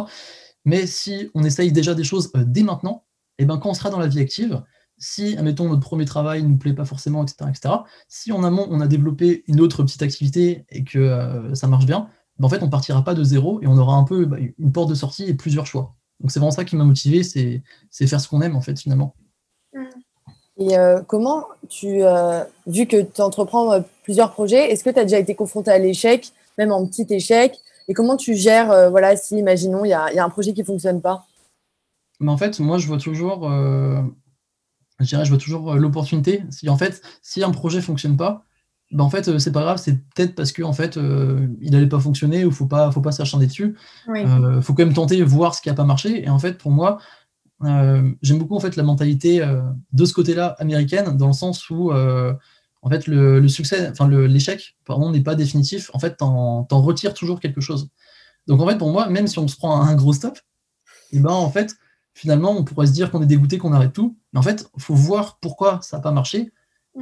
Mais 0.65 0.87
si 0.87 1.31
on 1.35 1.45
essaye 1.45 1.73
déjà 1.73 1.95
des 1.95 2.05
choses 2.05 2.31
euh, 2.37 2.45
dès 2.47 2.63
maintenant, 2.63 3.05
et 3.39 3.43
eh 3.43 3.47
ben 3.47 3.59
quand 3.59 3.71
on 3.71 3.75
sera 3.75 3.91
dans 3.91 3.99
la 3.99 4.07
vie 4.07 4.21
active, 4.21 4.63
si, 4.97 5.37
admettons, 5.37 5.69
notre 5.69 5.81
premier 5.81 6.05
travail 6.05 6.45
ne 6.45 6.49
nous 6.49 6.57
plaît 6.57 6.73
pas 6.73 6.85
forcément, 6.85 7.25
etc., 7.25 7.51
etc., 7.51 7.75
si 8.09 8.31
en 8.31 8.45
amont 8.45 8.69
on 8.71 8.81
a 8.81 8.87
développé 8.87 9.43
une 9.49 9.61
autre 9.61 9.83
petite 9.83 10.03
activité 10.03 10.65
et 10.69 10.85
que 10.85 11.51
ça 11.53 11.67
marche 11.67 11.85
bien, 11.85 12.09
en 12.41 12.49
fait, 12.49 12.63
on 12.63 12.69
partira 12.69 13.03
pas 13.03 13.15
de 13.15 13.25
zéro 13.25 13.61
et 13.63 13.67
on 13.67 13.77
aura 13.77 13.97
un 13.97 14.05
peu 14.05 14.25
bah, 14.25 14.37
une 14.59 14.73
porte 14.73 14.91
de 14.91 14.95
sortie 14.95 15.25
et 15.25 15.35
plusieurs 15.35 15.67
choix. 15.67 15.97
Donc 16.21 16.31
c'est 16.31 16.39
vraiment 16.39 16.51
ça 16.51 16.65
qui 16.65 16.77
m'a 16.77 16.85
motivé, 16.85 17.23
c'est 17.23 17.63
faire 18.07 18.21
ce 18.21 18.29
qu'on 18.29 18.41
aime 18.41 18.57
en 18.57 18.61
fait 18.61 18.79
finalement. 18.79 19.15
Et 20.59 20.79
euh, 20.79 21.01
comment 21.07 21.47
tu, 21.69 22.03
euh, 22.03 22.45
vu 22.67 22.87
que 22.87 23.03
tu 23.03 23.21
entreprends 23.21 23.73
euh, 23.73 23.81
plusieurs 24.05 24.33
projets, 24.33 24.71
est-ce 24.71 24.85
que 24.85 24.91
tu 24.91 24.99
as 24.99 25.03
déjà 25.03 25.19
été 25.19 25.35
confronté 25.35 25.71
à 25.71 25.79
l'échec, 25.79 26.31
même 26.59 26.73
en 26.73 26.87
petit 26.87 27.07
échec? 27.11 27.59
Et 27.89 27.95
comment 27.95 28.17
tu 28.17 28.35
gères, 28.35 28.91
voilà, 28.91 29.15
si 29.15 29.37
imaginons 29.37 29.85
il 29.85 29.91
y, 29.91 29.93
a, 29.93 30.25
un 30.25 30.29
projet 30.31 30.55
qui 30.55 30.61
ne 30.61 30.65
fonctionne 30.65 31.03
pas? 31.03 31.27
Mais 32.19 32.31
En 32.31 32.39
fait, 32.39 32.59
moi 32.59 32.79
je 32.79 32.87
vois 32.87 32.97
toujours, 32.97 33.47
je 33.47 35.05
dirais, 35.05 35.27
je 35.27 35.29
vois 35.29 35.39
toujours 35.39 35.75
l'opportunité. 35.75 36.45
Si 36.49 36.71
en 36.71 36.79
fait, 36.79 37.03
si 37.21 37.45
un 37.45 37.51
projet 37.51 37.79
ne 37.79 37.83
fonctionne 37.83 38.17
pas, 38.17 38.45
bah, 38.91 39.05
en 39.05 39.11
fait, 39.11 39.39
c'est 39.39 39.53
pas 39.53 39.61
grave, 39.61 39.77
c'est 39.77 39.99
peut-être 40.15 40.35
parce 40.35 40.53
que 40.53 40.63
en 40.63 40.73
fait, 40.73 40.97
il 40.97 41.73
n'allait 41.73 41.87
pas 41.87 42.01
fonctionner 42.01 42.47
ou 42.47 42.51
faut 42.51 42.65
pas, 42.65 42.91
faut 42.91 43.03
pas 43.03 43.13
s'acharner 43.13 43.49
dessus. 43.49 43.77
Il 44.09 44.61
faut 44.63 44.73
quand 44.73 44.87
même 44.87 44.95
tenter, 44.95 45.23
voir 45.23 45.55
ce 45.55 45.61
qui 45.61 45.69
n'a 45.69 45.75
pas 45.75 45.85
marché. 45.85 46.25
Et 46.25 46.31
en 46.31 46.39
fait, 46.39 46.57
pour 46.57 46.71
moi, 46.71 47.01
j'aime 48.23 48.39
beaucoup 48.39 48.57
en 48.57 48.61
fait 48.61 48.77
la 48.77 48.83
mentalité 48.83 49.45
de 49.93 50.05
ce 50.05 50.13
côté-là 50.13 50.57
américaine, 50.59 51.17
dans 51.17 51.29
le 51.29 51.33
sens 51.33 51.71
où 51.71 51.93
en 51.93 52.91
fait 52.91 53.07
le, 53.07 53.47
succès, 53.49 53.89
enfin 53.91 54.09
l'échec, 54.09 54.77
pardon, 54.85 55.11
n'est 55.11 55.23
pas 55.23 55.35
définitif. 55.35 55.91
En 55.95 55.99
fait, 55.99 56.17
t'en, 56.17 56.67
en 56.71 56.83
retires 56.83 57.15
toujours 57.15 57.41
quelque 57.41 57.61
chose. 57.61 57.89
Donc 58.47 58.61
en 58.61 58.67
fait, 58.67 58.77
pour 58.77 58.91
moi, 58.91 59.09
même 59.09 59.27
si 59.27 59.39
on 59.39 59.49
se 59.49 59.57
prend 59.57 59.81
un 59.81 59.95
gros 59.95 60.13
stop, 60.13 60.39
et 61.11 61.17
eh 61.17 61.21
ben 61.21 61.31
en 61.31 61.51
fait, 61.51 61.77
finalement, 62.13 62.51
on 62.51 62.65
pourrait 62.65 62.87
se 62.87 62.93
dire 62.93 63.11
qu'on 63.11 63.23
est 63.23 63.27
dégoûté, 63.27 63.59
qu'on 63.59 63.73
arrête 63.73 63.93
tout. 63.93 64.17
Mais 64.33 64.39
en 64.39 64.43
fait, 64.43 64.69
il 64.77 64.83
faut 64.83 64.95
voir 64.95 65.39
pourquoi 65.41 65.81
ça 65.83 65.97
n'a 65.97 66.03
pas 66.03 66.13
marché 66.13 66.53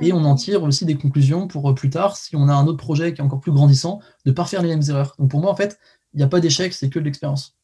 et 0.00 0.12
on 0.12 0.24
en 0.24 0.34
tire 0.34 0.62
aussi 0.62 0.86
des 0.86 0.96
conclusions 0.96 1.46
pour 1.46 1.68
euh, 1.68 1.74
plus 1.74 1.90
tard, 1.90 2.16
si 2.16 2.34
on 2.34 2.48
a 2.48 2.54
un 2.54 2.66
autre 2.66 2.78
projet 2.78 3.12
qui 3.12 3.20
est 3.20 3.24
encore 3.24 3.40
plus 3.40 3.52
grandissant, 3.52 4.00
de 4.24 4.30
ne 4.30 4.34
pas 4.34 4.46
faire 4.46 4.62
les 4.62 4.68
mêmes 4.68 4.82
erreurs. 4.88 5.14
Donc 5.18 5.30
pour 5.30 5.40
moi, 5.40 5.50
en 5.50 5.56
fait, 5.56 5.78
il 6.14 6.18
n'y 6.18 6.22
a 6.22 6.28
pas 6.28 6.40
d'échec, 6.40 6.72
c'est 6.72 6.88
que 6.88 6.98
de 6.98 7.04
l'expérience. 7.04 7.56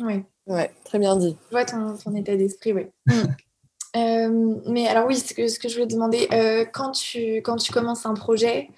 Oui, 0.00 0.22
ouais, 0.46 0.70
très 0.84 0.98
bien 0.98 1.16
dit. 1.16 1.36
Je 1.46 1.50
vois 1.50 1.64
ton, 1.64 1.96
état 2.14 2.36
d'esprit, 2.36 2.72
oui. 2.72 2.86
Mm. 3.06 3.12
Euh, 3.94 4.56
mais 4.68 4.88
alors 4.88 5.06
oui, 5.06 5.16
ce 5.16 5.34
que, 5.34 5.48
ce 5.48 5.58
que 5.58 5.68
je 5.68 5.74
voulais 5.74 5.86
te 5.86 5.92
demander, 5.92 6.26
euh, 6.32 6.64
quand, 6.64 6.92
tu, 6.92 7.42
quand 7.42 7.56
tu 7.56 7.72
commences 7.72 8.06
un 8.06 8.14
projet, 8.14 8.70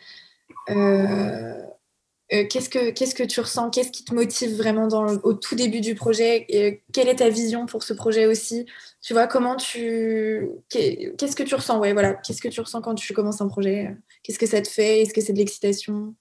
qu'est-ce, 0.66 2.68
que, 2.68 2.90
qu'est-ce 2.90 3.14
que 3.14 3.23
tu 3.23 3.38
ressens? 3.38 3.71
Qu'est-ce 3.71 3.92
qui 3.92 4.04
te 4.04 4.12
motive 4.12 4.56
vraiment 4.56 4.88
dans 4.88 5.06
au 5.23 5.35
tout 5.35 5.54
début 5.54 5.80
du 5.80 5.94
projet? 5.94 6.47
Et 6.49 6.83
Quelle 6.92 7.09
est 7.09 7.16
ta 7.16 7.28
vision 7.28 7.66
pour 7.66 7.85
ce 7.85 7.92
projet 7.92 8.26
aussi? 8.26 8.66
Tu 9.02 9.12
vois, 9.12 9.28
comment 9.28 9.54
tu. 9.54 10.49
Qu'est-ce 10.68 11.37
que 11.37 11.44
tu 11.44 11.54
ressens? 11.54 11.78
Ouais, 11.78 11.92
voilà. 11.92 12.14
Qu'est-ce 12.14 12.42
que 12.42 12.49
tu 12.49 12.61
ressens 12.61 12.80
quand 12.80 12.97
tu 12.97 13.12
commences 13.12 13.40
un 13.40 13.49
projet? 13.49 13.97
Qu'est-ce 14.25 14.40
que 14.40 14.47
ça 14.47 14.62
te 14.62 14.68
fait? 14.68 15.02
Est-ce 15.02 15.14
que 15.14 15.21
c'est 15.21 15.33
de 15.33 15.38
l'excitation? 15.38 16.16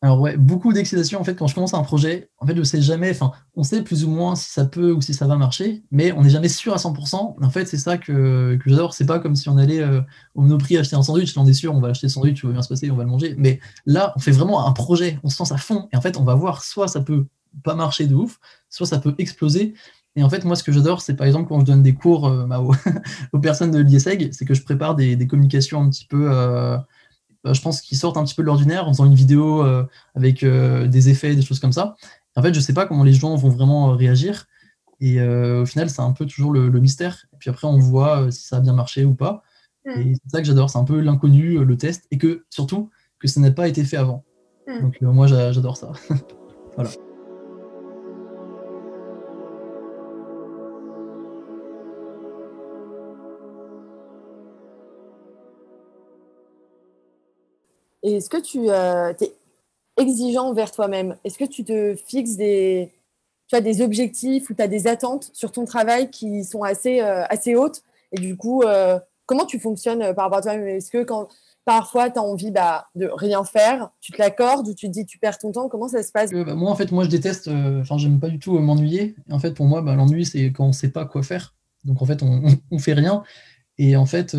Alors 0.00 0.20
ouais, 0.20 0.36
beaucoup 0.36 0.72
d'excitation 0.72 1.20
en 1.20 1.24
fait 1.24 1.34
quand 1.34 1.48
je 1.48 1.54
commence 1.54 1.74
un 1.74 1.82
projet. 1.82 2.30
En 2.38 2.46
fait, 2.46 2.56
je 2.56 2.62
sais 2.62 2.80
jamais, 2.80 3.10
enfin, 3.10 3.32
on 3.56 3.64
sait 3.64 3.82
plus 3.82 4.04
ou 4.04 4.10
moins 4.10 4.36
si 4.36 4.48
ça 4.50 4.64
peut 4.64 4.92
ou 4.92 5.00
si 5.00 5.12
ça 5.12 5.26
va 5.26 5.36
marcher, 5.36 5.82
mais 5.90 6.12
on 6.12 6.22
n'est 6.22 6.30
jamais 6.30 6.48
sûr 6.48 6.72
à 6.72 6.76
100%. 6.76 7.36
En 7.42 7.50
fait, 7.50 7.66
c'est 7.66 7.78
ça 7.78 7.98
que, 7.98 8.56
j'adore. 8.64 8.94
C'est 8.94 9.06
pas 9.06 9.18
comme 9.18 9.34
si 9.34 9.48
on 9.48 9.56
allait 9.56 9.80
euh, 9.80 10.00
au 10.36 10.42
Monoprix 10.42 10.76
acheter 10.76 10.94
un 10.94 11.02
sandwich, 11.02 11.36
on 11.36 11.46
est 11.46 11.52
sûr, 11.52 11.74
on 11.74 11.80
va 11.80 11.88
acheter 11.88 12.06
le 12.06 12.12
sandwich, 12.12 12.40
tout 12.40 12.46
va 12.46 12.52
bien 12.52 12.62
se 12.62 12.68
passer, 12.68 12.90
on 12.92 12.96
va 12.96 13.02
le 13.02 13.10
manger. 13.10 13.34
Mais 13.38 13.58
là, 13.86 14.12
on 14.14 14.20
fait 14.20 14.30
vraiment 14.30 14.66
un 14.66 14.72
projet, 14.72 15.18
on 15.24 15.30
se 15.30 15.38
lance 15.40 15.50
à 15.50 15.56
fond, 15.56 15.88
et 15.92 15.96
en 15.96 16.00
fait, 16.00 16.16
on 16.16 16.24
va 16.24 16.36
voir 16.36 16.62
soit 16.62 16.86
ça 16.86 17.00
peut 17.00 17.26
pas 17.64 17.74
marcher 17.74 18.06
de 18.06 18.14
ouf, 18.14 18.38
soit 18.68 18.86
ça 18.86 18.98
peut 18.98 19.16
exploser. 19.18 19.74
Et 20.14 20.22
en 20.22 20.30
fait, 20.30 20.44
moi, 20.44 20.56
ce 20.56 20.62
que 20.62 20.72
j'adore, 20.72 21.00
c'est 21.00 21.14
par 21.14 21.26
exemple 21.26 21.48
quand 21.48 21.60
je 21.60 21.64
donne 21.64 21.82
des 21.82 21.94
cours 21.94 22.26
euh, 22.26 22.46
bah, 22.46 22.60
aux, 22.60 23.38
personnes 23.40 23.70
de 23.70 23.78
l'IESEG, 23.78 24.30
c'est 24.32 24.44
que 24.44 24.54
je 24.54 24.62
prépare 24.62 24.94
des, 24.94 25.26
communications 25.26 25.82
un 25.82 25.90
petit 25.90 26.06
peu, 26.06 26.28
euh, 26.30 26.76
je 27.44 27.60
pense 27.60 27.80
qu'ils 27.80 27.98
sortent 27.98 28.16
un 28.16 28.24
petit 28.24 28.34
peu 28.34 28.42
de 28.42 28.46
l'ordinaire 28.46 28.88
en 28.88 28.92
faisant 28.92 29.06
une 29.06 29.14
vidéo 29.14 29.64
avec 30.14 30.44
des 30.44 31.08
effets, 31.08 31.34
des 31.34 31.42
choses 31.42 31.60
comme 31.60 31.72
ça. 31.72 31.96
En 32.36 32.42
fait, 32.42 32.54
je 32.54 32.60
sais 32.60 32.72
pas 32.72 32.86
comment 32.86 33.04
les 33.04 33.12
gens 33.12 33.34
vont 33.36 33.48
vraiment 33.48 33.92
réagir. 33.92 34.46
Et 35.00 35.20
au 35.22 35.66
final, 35.66 35.88
c'est 35.88 36.02
un 36.02 36.12
peu 36.12 36.26
toujours 36.26 36.52
le, 36.52 36.70
mystère. 36.80 37.26
Et 37.32 37.36
puis 37.38 37.50
après, 37.50 37.66
on 37.66 37.78
voit 37.78 38.30
si 38.30 38.46
ça 38.46 38.56
a 38.56 38.60
bien 38.60 38.72
marché 38.72 39.04
ou 39.04 39.14
pas. 39.14 39.42
Mm. 39.86 40.00
Et 40.00 40.14
c'est 40.14 40.30
ça 40.30 40.38
que 40.40 40.46
j'adore, 40.46 40.70
c'est 40.70 40.78
un 40.78 40.84
peu 40.84 41.00
l'inconnu, 41.00 41.64
le 41.64 41.76
test, 41.76 42.06
et 42.10 42.18
que 42.18 42.44
surtout, 42.50 42.90
que 43.18 43.28
ça 43.28 43.40
n'a 43.40 43.50
pas 43.50 43.68
été 43.68 43.84
fait 43.84 43.96
avant. 43.96 44.24
Mm. 44.66 44.80
Donc 44.82 45.00
moi, 45.00 45.26
j'adore 45.26 45.76
ça. 45.76 45.92
voilà. 46.74 46.90
Est-ce 58.14 58.30
que 58.30 58.40
tu 58.40 58.70
euh, 58.70 59.12
es 59.20 59.32
exigeant 59.96 60.48
envers 60.48 60.70
toi-même? 60.70 61.16
Est-ce 61.24 61.38
que 61.38 61.44
tu 61.44 61.64
te 61.64 61.94
fixes 62.06 62.36
des, 62.36 62.92
tu 63.48 63.56
as 63.56 63.60
des 63.60 63.82
objectifs 63.82 64.50
ou 64.50 64.54
tu 64.54 64.62
as 64.62 64.68
des 64.68 64.86
attentes 64.86 65.30
sur 65.32 65.52
ton 65.52 65.64
travail 65.64 66.10
qui 66.10 66.44
sont 66.44 66.62
assez, 66.62 67.00
euh, 67.00 67.24
assez 67.28 67.54
hautes? 67.54 67.82
Et 68.12 68.20
du 68.20 68.36
coup, 68.36 68.62
euh, 68.62 68.98
comment 69.26 69.46
tu 69.46 69.58
fonctionnes 69.58 70.14
par 70.14 70.24
rapport 70.24 70.38
à 70.38 70.42
toi-même? 70.42 70.66
Est-ce 70.68 70.90
que 70.90 71.02
quand 71.04 71.28
parfois 71.64 72.10
tu 72.10 72.18
as 72.18 72.22
envie 72.22 72.50
bah, 72.50 72.88
de 72.94 73.10
rien 73.12 73.44
faire, 73.44 73.90
tu 74.00 74.12
te 74.12 74.18
l'accordes 74.18 74.68
ou 74.68 74.74
tu 74.74 74.86
te 74.86 74.92
dis 74.92 75.04
tu 75.04 75.18
perds 75.18 75.38
ton 75.38 75.52
temps? 75.52 75.68
Comment 75.68 75.88
ça 75.88 76.02
se 76.02 76.12
passe? 76.12 76.30
Bah, 76.30 76.54
Moi, 76.54 76.70
en 76.70 76.76
fait, 76.76 76.92
moi 76.92 77.04
je 77.04 77.10
déteste, 77.10 77.48
enfin, 77.48 77.98
j'aime 77.98 78.20
pas 78.20 78.28
du 78.28 78.38
tout 78.38 78.58
m'ennuyer. 78.58 79.14
En 79.30 79.38
fait, 79.38 79.52
pour 79.52 79.66
moi, 79.66 79.82
bah, 79.82 79.94
l'ennui, 79.94 80.24
c'est 80.24 80.52
quand 80.52 80.66
on 80.66 80.72
sait 80.72 80.90
pas 80.90 81.04
quoi 81.04 81.22
faire. 81.22 81.54
Donc, 81.84 82.02
en 82.02 82.06
fait, 82.06 82.22
on, 82.22 82.42
on, 82.70 82.78
fait 82.78 82.94
rien. 82.94 83.22
Et 83.76 83.96
en 83.96 84.06
fait, 84.06 84.34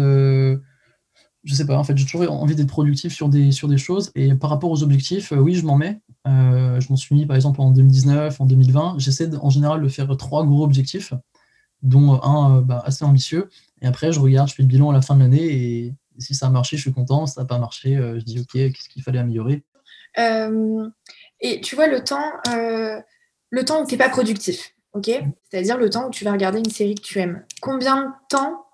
je 1.44 1.56
sais 1.56 1.66
pas, 1.66 1.78
en 1.78 1.84
fait, 1.84 1.98
j'ai 1.98 2.06
toujours 2.06 2.32
envie 2.32 2.56
d'être 2.56 2.68
productif 2.68 3.14
sur 3.14 3.30
des, 3.30 3.52
sur 3.52 3.68
des 3.68 3.78
choses. 3.78 4.12
Et 4.16 4.36
par 4.36 4.50
rapport 4.50 4.70
aux 4.70 4.84
objectifs, 4.84 5.32
euh, 5.32 5.38
oui, 5.38 5.56
je 5.56 5.66
m'en 5.66 5.78
mets. 5.78 6.02
Euh, 6.28 6.80
je 6.80 6.90
m'en 6.90 6.98
suis 6.98 7.16
mis, 7.16 7.26
par 7.26 7.36
exemple, 7.36 7.62
en 7.62 7.72
2019, 7.72 8.42
en 8.42 8.46
2020. 8.46 8.96
J'essaie 8.98 9.30
en 9.38 9.50
général 9.50 9.82
de 9.82 9.88
faire 9.88 10.16
trois 10.18 10.46
gros 10.46 10.64
objectifs, 10.64 11.14
dont 11.82 12.22
un 12.22 12.58
euh, 12.58 12.62
bah, 12.62 12.84
assez 12.86 13.06
ambitieux. 13.06 13.50
Et 13.82 13.88
après, 13.88 14.12
je 14.12 14.20
regarde, 14.20 14.50
je 14.50 14.56
fais 14.56 14.64
le 14.64 14.68
bilan 14.68 14.90
à 14.90 14.94
la 14.94 15.02
fin 15.02 15.16
de 15.16 15.22
l'année. 15.22 15.46
Et 15.46 15.94
si 16.18 16.36
ça 16.36 16.48
a 16.48 16.50
marché, 16.50 16.76
je 16.76 16.82
suis 16.82 16.94
content. 16.94 17.26
Si 17.26 17.36
ça 17.36 17.42
n'a 17.42 17.48
pas 17.48 17.58
marché, 17.58 17.96
je 17.96 18.24
dis, 18.24 18.40
OK, 18.40 18.52
qu'est-ce 18.52 18.90
qu'il 18.90 19.02
fallait 19.02 19.20
améliorer? 19.20 19.64
Et 20.18 21.62
tu 21.62 21.76
vois, 21.76 21.88
le 21.88 22.04
temps, 22.04 22.32
le 22.48 23.64
temps 23.64 23.84
où 23.84 23.88
tu 23.88 23.94
n'es 23.94 23.98
pas 23.98 24.10
productif, 24.10 24.76
OK? 24.92 25.10
C'est-à-dire 25.50 25.78
le 25.78 25.90
temps 25.90 26.08
où 26.08 26.12
tu 26.12 26.26
vas 26.26 26.34
regarder 26.34 26.60
une 26.60 26.70
série 26.70 26.96
que 26.96 27.02
tu 27.02 27.20
aimes. 27.20 27.46
Combien 27.62 28.04
de 28.04 28.12
temps 28.28 28.66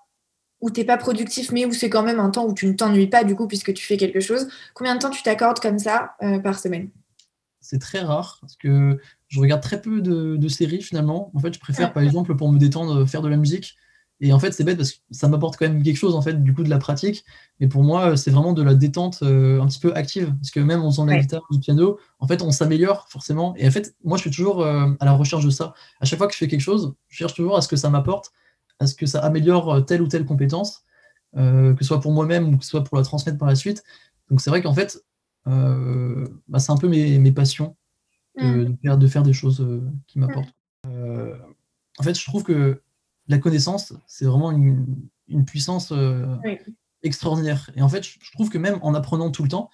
où 0.60 0.70
tu 0.70 0.80
n'es 0.80 0.86
pas 0.86 0.96
productif, 0.96 1.52
mais 1.52 1.66
où 1.66 1.72
c'est 1.72 1.90
quand 1.90 2.02
même 2.02 2.20
un 2.20 2.30
temps 2.30 2.46
où 2.46 2.54
tu 2.54 2.66
ne 2.66 2.72
t'ennuies 2.72 3.08
pas, 3.08 3.24
du 3.24 3.34
coup, 3.34 3.46
puisque 3.46 3.74
tu 3.74 3.84
fais 3.84 3.96
quelque 3.96 4.20
chose. 4.20 4.48
Combien 4.74 4.94
de 4.94 5.00
temps 5.00 5.10
tu 5.10 5.22
t'accordes 5.22 5.60
comme 5.60 5.78
ça 5.78 6.14
euh, 6.22 6.38
par 6.38 6.58
semaine? 6.58 6.90
C'est 7.60 7.80
très 7.80 8.00
rare, 8.00 8.38
parce 8.40 8.56
que 8.56 8.98
je 9.28 9.40
regarde 9.40 9.62
très 9.62 9.80
peu 9.80 10.00
de, 10.00 10.48
séries 10.48 10.82
finalement. 10.82 11.30
En 11.34 11.40
fait, 11.40 11.52
je 11.52 11.58
préfère, 11.58 11.92
par 11.92 12.02
exemple, 12.02 12.34
pour 12.36 12.50
me 12.50 12.58
détendre, 12.58 13.06
faire 13.08 13.22
de 13.22 13.28
la 13.28 13.36
musique. 13.36 13.76
Et 14.20 14.32
en 14.32 14.38
fait, 14.38 14.52
c'est 14.52 14.64
bête 14.64 14.78
parce 14.78 14.92
que 14.92 14.98
ça 15.10 15.28
m'apporte 15.28 15.58
quand 15.58 15.68
même 15.68 15.82
quelque 15.82 15.96
chose, 15.96 16.14
en 16.14 16.22
fait, 16.22 16.42
du 16.42 16.54
coup, 16.54 16.62
de 16.62 16.70
la 16.70 16.78
pratique. 16.78 17.24
Mais 17.60 17.68
pour 17.68 17.82
moi, 17.82 18.16
c'est 18.16 18.30
vraiment 18.30 18.54
de 18.54 18.62
la 18.62 18.74
détente 18.74 19.18
euh, 19.22 19.60
un 19.60 19.66
petit 19.66 19.80
peu 19.80 19.92
active. 19.94 20.32
Parce 20.36 20.50
que 20.50 20.60
même 20.60 20.80
en 20.80 20.90
faisant 20.90 21.04
de 21.04 21.10
la 21.10 21.18
guitare 21.18 21.42
ou 21.50 21.54
du 21.54 21.60
piano, 21.60 21.98
en 22.18 22.26
fait, 22.26 22.40
on 22.40 22.50
s'améliore 22.50 23.08
forcément. 23.10 23.54
Et 23.56 23.68
en 23.68 23.70
fait, 23.70 23.94
moi, 24.04 24.16
je 24.16 24.22
suis 24.22 24.30
toujours 24.30 24.62
euh, 24.62 24.88
à 25.00 25.04
la 25.04 25.12
recherche 25.12 25.44
de 25.44 25.50
ça. 25.50 25.74
À 26.00 26.06
chaque 26.06 26.18
fois 26.18 26.28
que 26.28 26.32
je 26.32 26.38
fais 26.38 26.48
quelque 26.48 26.60
chose, 26.60 26.94
je 27.08 27.16
cherche 27.18 27.34
toujours 27.34 27.58
à 27.58 27.60
ce 27.60 27.68
que 27.68 27.76
ça 27.76 27.90
m'apporte 27.90 28.32
à 28.78 28.86
ce 28.86 28.94
que 28.94 29.06
ça 29.06 29.20
améliore 29.20 29.72
euh, 29.72 29.80
telle 29.80 30.02
ou 30.02 30.08
telle 30.08 30.24
compétence, 30.24 30.84
euh, 31.36 31.74
que 31.74 31.82
ce 31.82 31.88
soit 31.88 32.00
pour 32.00 32.12
moi-même 32.12 32.54
ou 32.54 32.58
que 32.58 32.64
ce 32.64 32.70
soit 32.70 32.84
pour 32.84 32.96
la 32.96 33.02
transmettre 33.02 33.38
par 33.38 33.48
la 33.48 33.54
suite. 33.54 33.82
Donc 34.30 34.40
c'est 34.40 34.50
vrai 34.50 34.62
qu'en 34.62 34.74
fait, 34.74 35.02
euh, 35.46 36.26
bah, 36.48 36.58
c'est 36.58 36.72
un 36.72 36.76
peu 36.76 36.88
mes, 36.88 37.32
passions 37.32 37.76
de, 38.36 38.76
mm. 38.82 39.08
faire, 39.08 39.22
des 39.22 39.32
choses 39.32 39.66
qui 40.06 40.18
m'apportent. 40.18 40.54
en 40.84 42.02
fait, 42.02 42.18
je 42.18 42.24
trouve 42.24 42.42
que 42.42 42.82
la 43.28 43.38
connaissance, 43.38 43.92
c'est 44.06 44.24
vraiment 44.24 44.50
une, 44.50 44.86
puissance 45.46 45.92
extraordinaire. 47.02 47.70
Et 47.74 47.82
en 47.82 47.88
fait, 47.88 48.04
je 48.04 48.32
trouve 48.32 48.50
que 48.50 48.58
même 48.58 48.78
en 48.82 48.94
apprenant 48.94 49.30
tout 49.30 49.42
le 49.42 49.48
temps, 49.48 49.70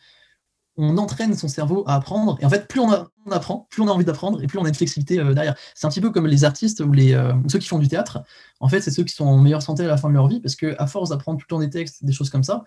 on 0.76 0.96
entraîne 0.96 1.34
son 1.34 1.48
cerveau 1.48 1.84
à 1.86 1.94
apprendre. 1.94 2.38
Et 2.40 2.44
en 2.44 2.50
fait, 2.50 2.66
plus 2.66 2.80
on, 2.80 2.90
apprend, 3.30 3.66
plus 3.70 3.82
on 3.82 3.88
a 3.88 3.90
envie 3.90 4.04
d'apprendre 4.04 4.42
et 4.42 4.46
plus 4.46 4.58
on 4.58 4.64
a 4.64 4.68
une 4.68 4.74
flexibilité 4.74 5.18
euh, 5.18 5.34
derrière. 5.34 5.54
C'est 5.74 5.86
un 5.86 5.90
petit 5.90 6.00
peu 6.00 6.10
comme 6.10 6.26
les 6.26 6.44
artistes 6.44 6.80
ou 6.80 6.92
euh, 6.94 7.34
ceux 7.48 7.58
qui 7.58 7.68
font 7.68 7.78
du 7.78 7.88
théâtre. 7.88 8.22
En 8.60 8.68
fait, 8.68 8.80
c'est 8.80 8.90
ceux 8.90 9.04
qui 9.04 9.14
sont 9.14 9.26
en 9.26 9.38
meilleure 9.38 9.62
santé 9.62 9.84
à 9.84 9.88
la 9.88 9.96
fin 9.96 10.08
de 10.08 10.14
leur 10.14 10.28
vie 10.28 10.40
parce 10.40 10.56
qu'à 10.56 10.86
force 10.86 11.10
d'apprendre 11.10 11.38
tout 11.38 11.44
le 11.48 11.50
temps 11.50 11.60
des 11.60 11.70
textes, 11.70 12.04
des 12.04 12.12
choses 12.12 12.30
comme 12.30 12.44
ça, 12.44 12.64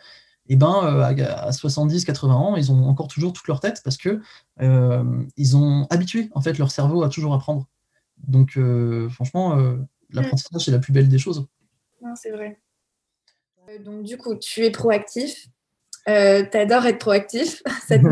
et 0.47 0.53
eh 0.53 0.55
ben, 0.57 0.75
euh, 0.83 1.01
à 1.01 1.51
70, 1.51 2.05
80 2.05 2.35
ans, 2.35 2.55
ils 2.55 2.71
ont 2.71 2.87
encore 2.87 3.07
toujours 3.07 3.33
toute 3.33 3.47
leur 3.47 3.59
tête 3.59 3.81
parce 3.83 3.97
que 3.97 4.21
ils 5.37 5.57
ont 5.57 5.87
habitué 5.89 6.29
en 6.35 6.41
fait 6.41 6.59
leur 6.59 6.69
cerveau 6.69 7.01
à 7.01 7.09
toujours 7.09 7.33
apprendre. 7.33 7.67
Donc, 8.27 8.59
franchement, 9.09 9.57
l'apprentissage, 10.11 10.61
c'est 10.65 10.71
la 10.71 10.77
plus 10.77 10.93
belle 10.93 11.09
des 11.09 11.17
choses. 11.17 11.47
c'est 12.13 12.29
vrai. 12.29 12.59
donc, 13.83 14.03
du 14.03 14.17
coup, 14.17 14.35
tu 14.35 14.63
es 14.63 14.69
proactif, 14.69 15.47
euh, 16.07 16.43
tu 16.49 16.57
adores 16.57 16.85
être 16.85 16.99
proactif, 16.99 17.63
ça 17.87 17.97
te 17.97 18.03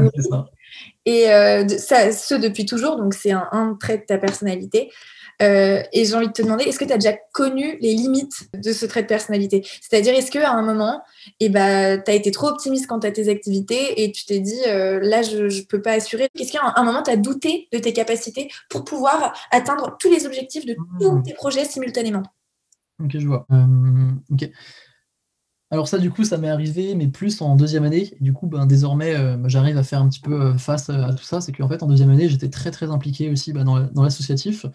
Et 1.05 1.31
euh, 1.31 1.67
ça, 1.67 2.12
ce 2.12 2.35
depuis 2.35 2.65
toujours, 2.65 2.97
donc 2.97 3.13
c'est 3.13 3.31
un, 3.31 3.77
trait 3.79 4.00
de 4.00 4.03
ta 4.03 4.17
personnalité. 4.17 4.91
Euh, 5.41 5.81
et 5.91 6.05
j'ai 6.05 6.13
envie 6.13 6.27
de 6.27 6.31
te 6.31 6.43
demander, 6.43 6.63
est-ce 6.65 6.77
que 6.77 6.85
tu 6.85 6.93
as 6.93 6.97
déjà 6.97 7.17
connu 7.33 7.77
les 7.81 7.95
limites 7.95 8.50
de 8.53 8.71
ce 8.71 8.85
trait 8.85 9.01
de 9.01 9.07
personnalité? 9.07 9.65
C'est-à-dire, 9.81 10.13
est-ce 10.13 10.29
qu'à 10.29 10.51
un 10.51 10.62
moment, 10.62 11.01
eh 11.39 11.50
ben, 11.50 12.01
tu 12.03 12.12
as 12.12 12.13
été 12.13 12.29
trop 12.29 12.47
optimiste 12.47 12.85
quant 12.85 13.00
à 13.00 13.09
tes 13.09 13.29
activités 13.29 14.03
et 14.03 14.12
tu 14.12 14.25
t'es 14.25 14.39
dit, 14.39 14.62
là, 14.65 15.23
je 15.23 15.43
ne 15.45 15.65
peux 15.65 15.81
pas 15.81 15.93
assurer? 15.93 16.29
Est-ce 16.39 16.51
qu'à 16.51 16.62
un, 16.75 16.83
moment, 16.83 17.01
tu 17.01 17.09
as 17.09 17.17
douté 17.17 17.67
de 17.73 17.79
tes 17.79 17.93
capacités 17.93 18.50
pour 18.69 18.85
pouvoir 18.85 19.33
atteindre 19.51 19.97
tous 20.00 20.12
les 20.12 20.27
objectifs 20.27 20.65
de 20.65 20.75
tous 21.00 21.21
tes 21.23 21.33
projets 21.33 21.65
simultanément? 21.65 22.23
Ok, 23.03 23.17
je 23.17 23.27
vois. 23.27 23.47
ok. 24.31 24.50
Alors 25.74 25.88
ça, 25.88 25.98
du 25.98 26.12
coup, 26.12 26.24
ça 26.24 26.38
m'est 26.38 26.50
arrivé, 26.50 26.94
mais 26.94 27.08
plus 27.08 27.42
en 27.42 27.56
deuxième 27.56 27.84
année. 27.84 28.13
du 28.22 28.32
coup, 28.32 28.46
ben, 28.46 28.68
désormais, 28.68 29.15
euh, 29.15 29.38
j'arrive 29.50 29.75
à 29.75 29.82
faire 29.82 30.03
un 30.03 30.08
petit 30.08 30.20
peu 30.20 30.39
euh, 30.39 30.53
face 30.56 30.92
à 30.92 31.12
tout 31.13 31.24
ça. 31.24 31.42
C'est 31.42 31.51
qu'en 31.51 31.68
fait, 31.68 31.82
en 31.82 31.88
deuxième 31.88 32.12
année, 32.12 32.30
j'étais 32.30 32.50
très, 32.50 32.70
très 32.70 32.92
impliqué 32.92 33.32
aussi 33.32 33.53
bah, 33.53 33.63
dans, 33.63 34.03
l'associatif. 34.03 34.68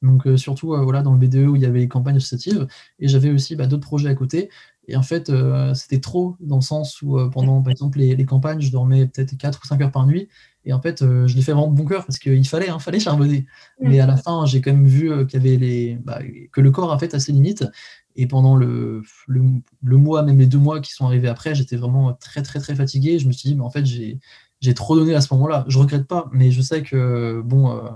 Donc, 0.00 0.26
euh, 0.26 0.38
surtout 0.38 0.68
voilà, 0.68 1.02
dans 1.02 1.12
le 1.12 1.18
BDE 1.18 1.46
où 1.46 1.56
il 1.56 1.62
y 1.62 1.66
avait 1.66 1.80
les 1.80 1.88
campagnes 1.88 2.16
associatives. 2.16 2.66
Et 2.98 3.06
j'avais 3.06 3.30
aussi 3.30 3.54
bah, 3.54 3.66
d'autres 3.66 3.86
projets 3.86 4.08
à 4.08 4.14
côté. 4.14 4.48
Et 4.88 4.96
en 4.96 5.02
fait, 5.02 5.30
c'était 5.74 6.00
trop 6.00 6.36
dans 6.40 6.56
le 6.56 6.62
sens 6.62 7.02
où, 7.02 7.18
pendant, 7.30 7.60
par 7.60 7.72
exemple, 7.72 7.98
les, 7.98 8.24
campagnes, 8.24 8.62
je 8.62 8.70
dormais 8.70 9.06
peut-être 9.08 9.36
4 9.36 9.60
ou 9.62 9.66
5 9.66 9.82
heures 9.82 9.92
par 9.92 10.06
nuit. 10.06 10.28
Et 10.64 10.72
en 10.72 10.80
fait, 10.80 11.00
je 11.00 11.34
l'ai 11.34 11.42
fait 11.42 11.52
vraiment 11.52 11.68
de 11.68 11.76
bon 11.76 11.84
cœur 11.84 12.06
parce 12.06 12.18
qu'il 12.18 12.46
fallait, 12.48 12.70
hein, 12.70 12.78
fallait 12.78 13.00
charbonner. 13.00 13.46
Mais 13.82 14.00
à 14.00 14.06
la 14.06 14.16
fin, 14.16 14.46
j'ai 14.46 14.62
quand 14.62 14.72
même 14.72 14.86
vu 14.86 15.26
qu'il 15.26 15.42
y 15.42 15.46
avait 15.46 15.56
les, 15.58 15.98
bah, 16.02 16.20
que 16.52 16.60
le 16.60 16.70
corps 16.70 16.92
a 16.92 16.98
fait 16.98 17.14
à 17.14 17.20
ses 17.20 17.32
limites. 17.32 17.66
Et 18.16 18.26
pendant 18.26 18.56
le, 18.56 19.02
le, 19.26 19.96
mois, 19.96 20.22
même 20.22 20.38
les 20.38 20.46
deux 20.46 20.58
mois 20.58 20.80
qui 20.80 20.92
sont 20.92 21.06
arrivés 21.06 21.28
après, 21.28 21.54
j'étais 21.54 21.76
vraiment 21.76 22.12
très, 22.14 22.42
très, 22.42 22.58
très 22.58 22.74
fatigué. 22.74 23.18
Je 23.18 23.26
me 23.26 23.32
suis 23.32 23.50
dit, 23.50 23.54
mais 23.54 23.62
en 23.62 23.70
fait, 23.70 23.84
j'ai 23.84 24.74
trop 24.74 24.96
donné 24.96 25.14
à 25.14 25.20
ce 25.20 25.32
moment-là. 25.34 25.64
Je 25.68 25.78
regrette 25.78 26.06
pas, 26.06 26.28
mais 26.32 26.50
je 26.50 26.62
sais 26.62 26.82
que, 26.82 27.42
bon, 27.44 27.70
euh, 27.70 27.90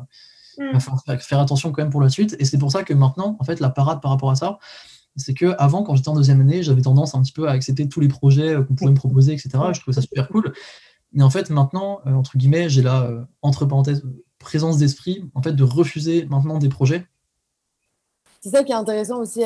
il 0.58 0.72
va 0.72 0.80
falloir 0.80 1.02
faire, 1.20 1.40
attention 1.40 1.72
quand 1.72 1.82
même 1.82 1.90
pour 1.90 2.02
la 2.02 2.10
suite. 2.10 2.36
Et 2.38 2.44
c'est 2.44 2.58
pour 2.58 2.70
ça 2.70 2.82
que 2.82 2.92
maintenant, 2.92 3.36
en 3.40 3.44
fait, 3.44 3.60
la 3.60 3.70
parade 3.70 4.00
par 4.00 4.10
rapport 4.10 4.30
à 4.30 4.36
ça, 4.36 4.58
c'est 5.16 5.34
que 5.34 5.54
avant, 5.58 5.82
quand 5.82 5.96
j'étais 5.96 6.08
en 6.08 6.14
deuxième 6.14 6.40
année, 6.40 6.62
j'avais 6.62 6.82
tendance 6.82 7.14
un 7.14 7.22
petit 7.22 7.32
peu 7.32 7.48
à 7.48 7.52
accepter 7.52 7.88
tous 7.88 8.00
les 8.00 8.08
projets 8.08 8.56
qu'on 8.66 8.74
pouvait 8.74 8.90
me 8.90 8.96
proposer, 8.96 9.32
etc. 9.32 9.50
Je 9.72 9.80
trouvais 9.80 9.94
ça 9.94 10.02
super 10.02 10.28
cool. 10.28 10.52
Mais 11.12 11.22
en 11.22 11.30
fait, 11.30 11.50
maintenant, 11.50 12.00
euh, 12.06 12.12
entre 12.12 12.36
guillemets, 12.36 12.68
j'ai 12.68 12.82
la, 12.82 13.02
euh, 13.02 13.24
entre 13.42 13.64
parenthèses, 13.66 14.04
présence 14.38 14.78
d'esprit, 14.78 15.28
en 15.34 15.42
fait, 15.42 15.52
de 15.52 15.64
refuser 15.64 16.26
maintenant 16.26 16.58
des 16.58 16.68
projets 16.68 17.06
c'est 18.40 18.50
ça 18.50 18.64
qui 18.64 18.72
est 18.72 18.76
intéressant 18.76 19.18
aussi. 19.18 19.42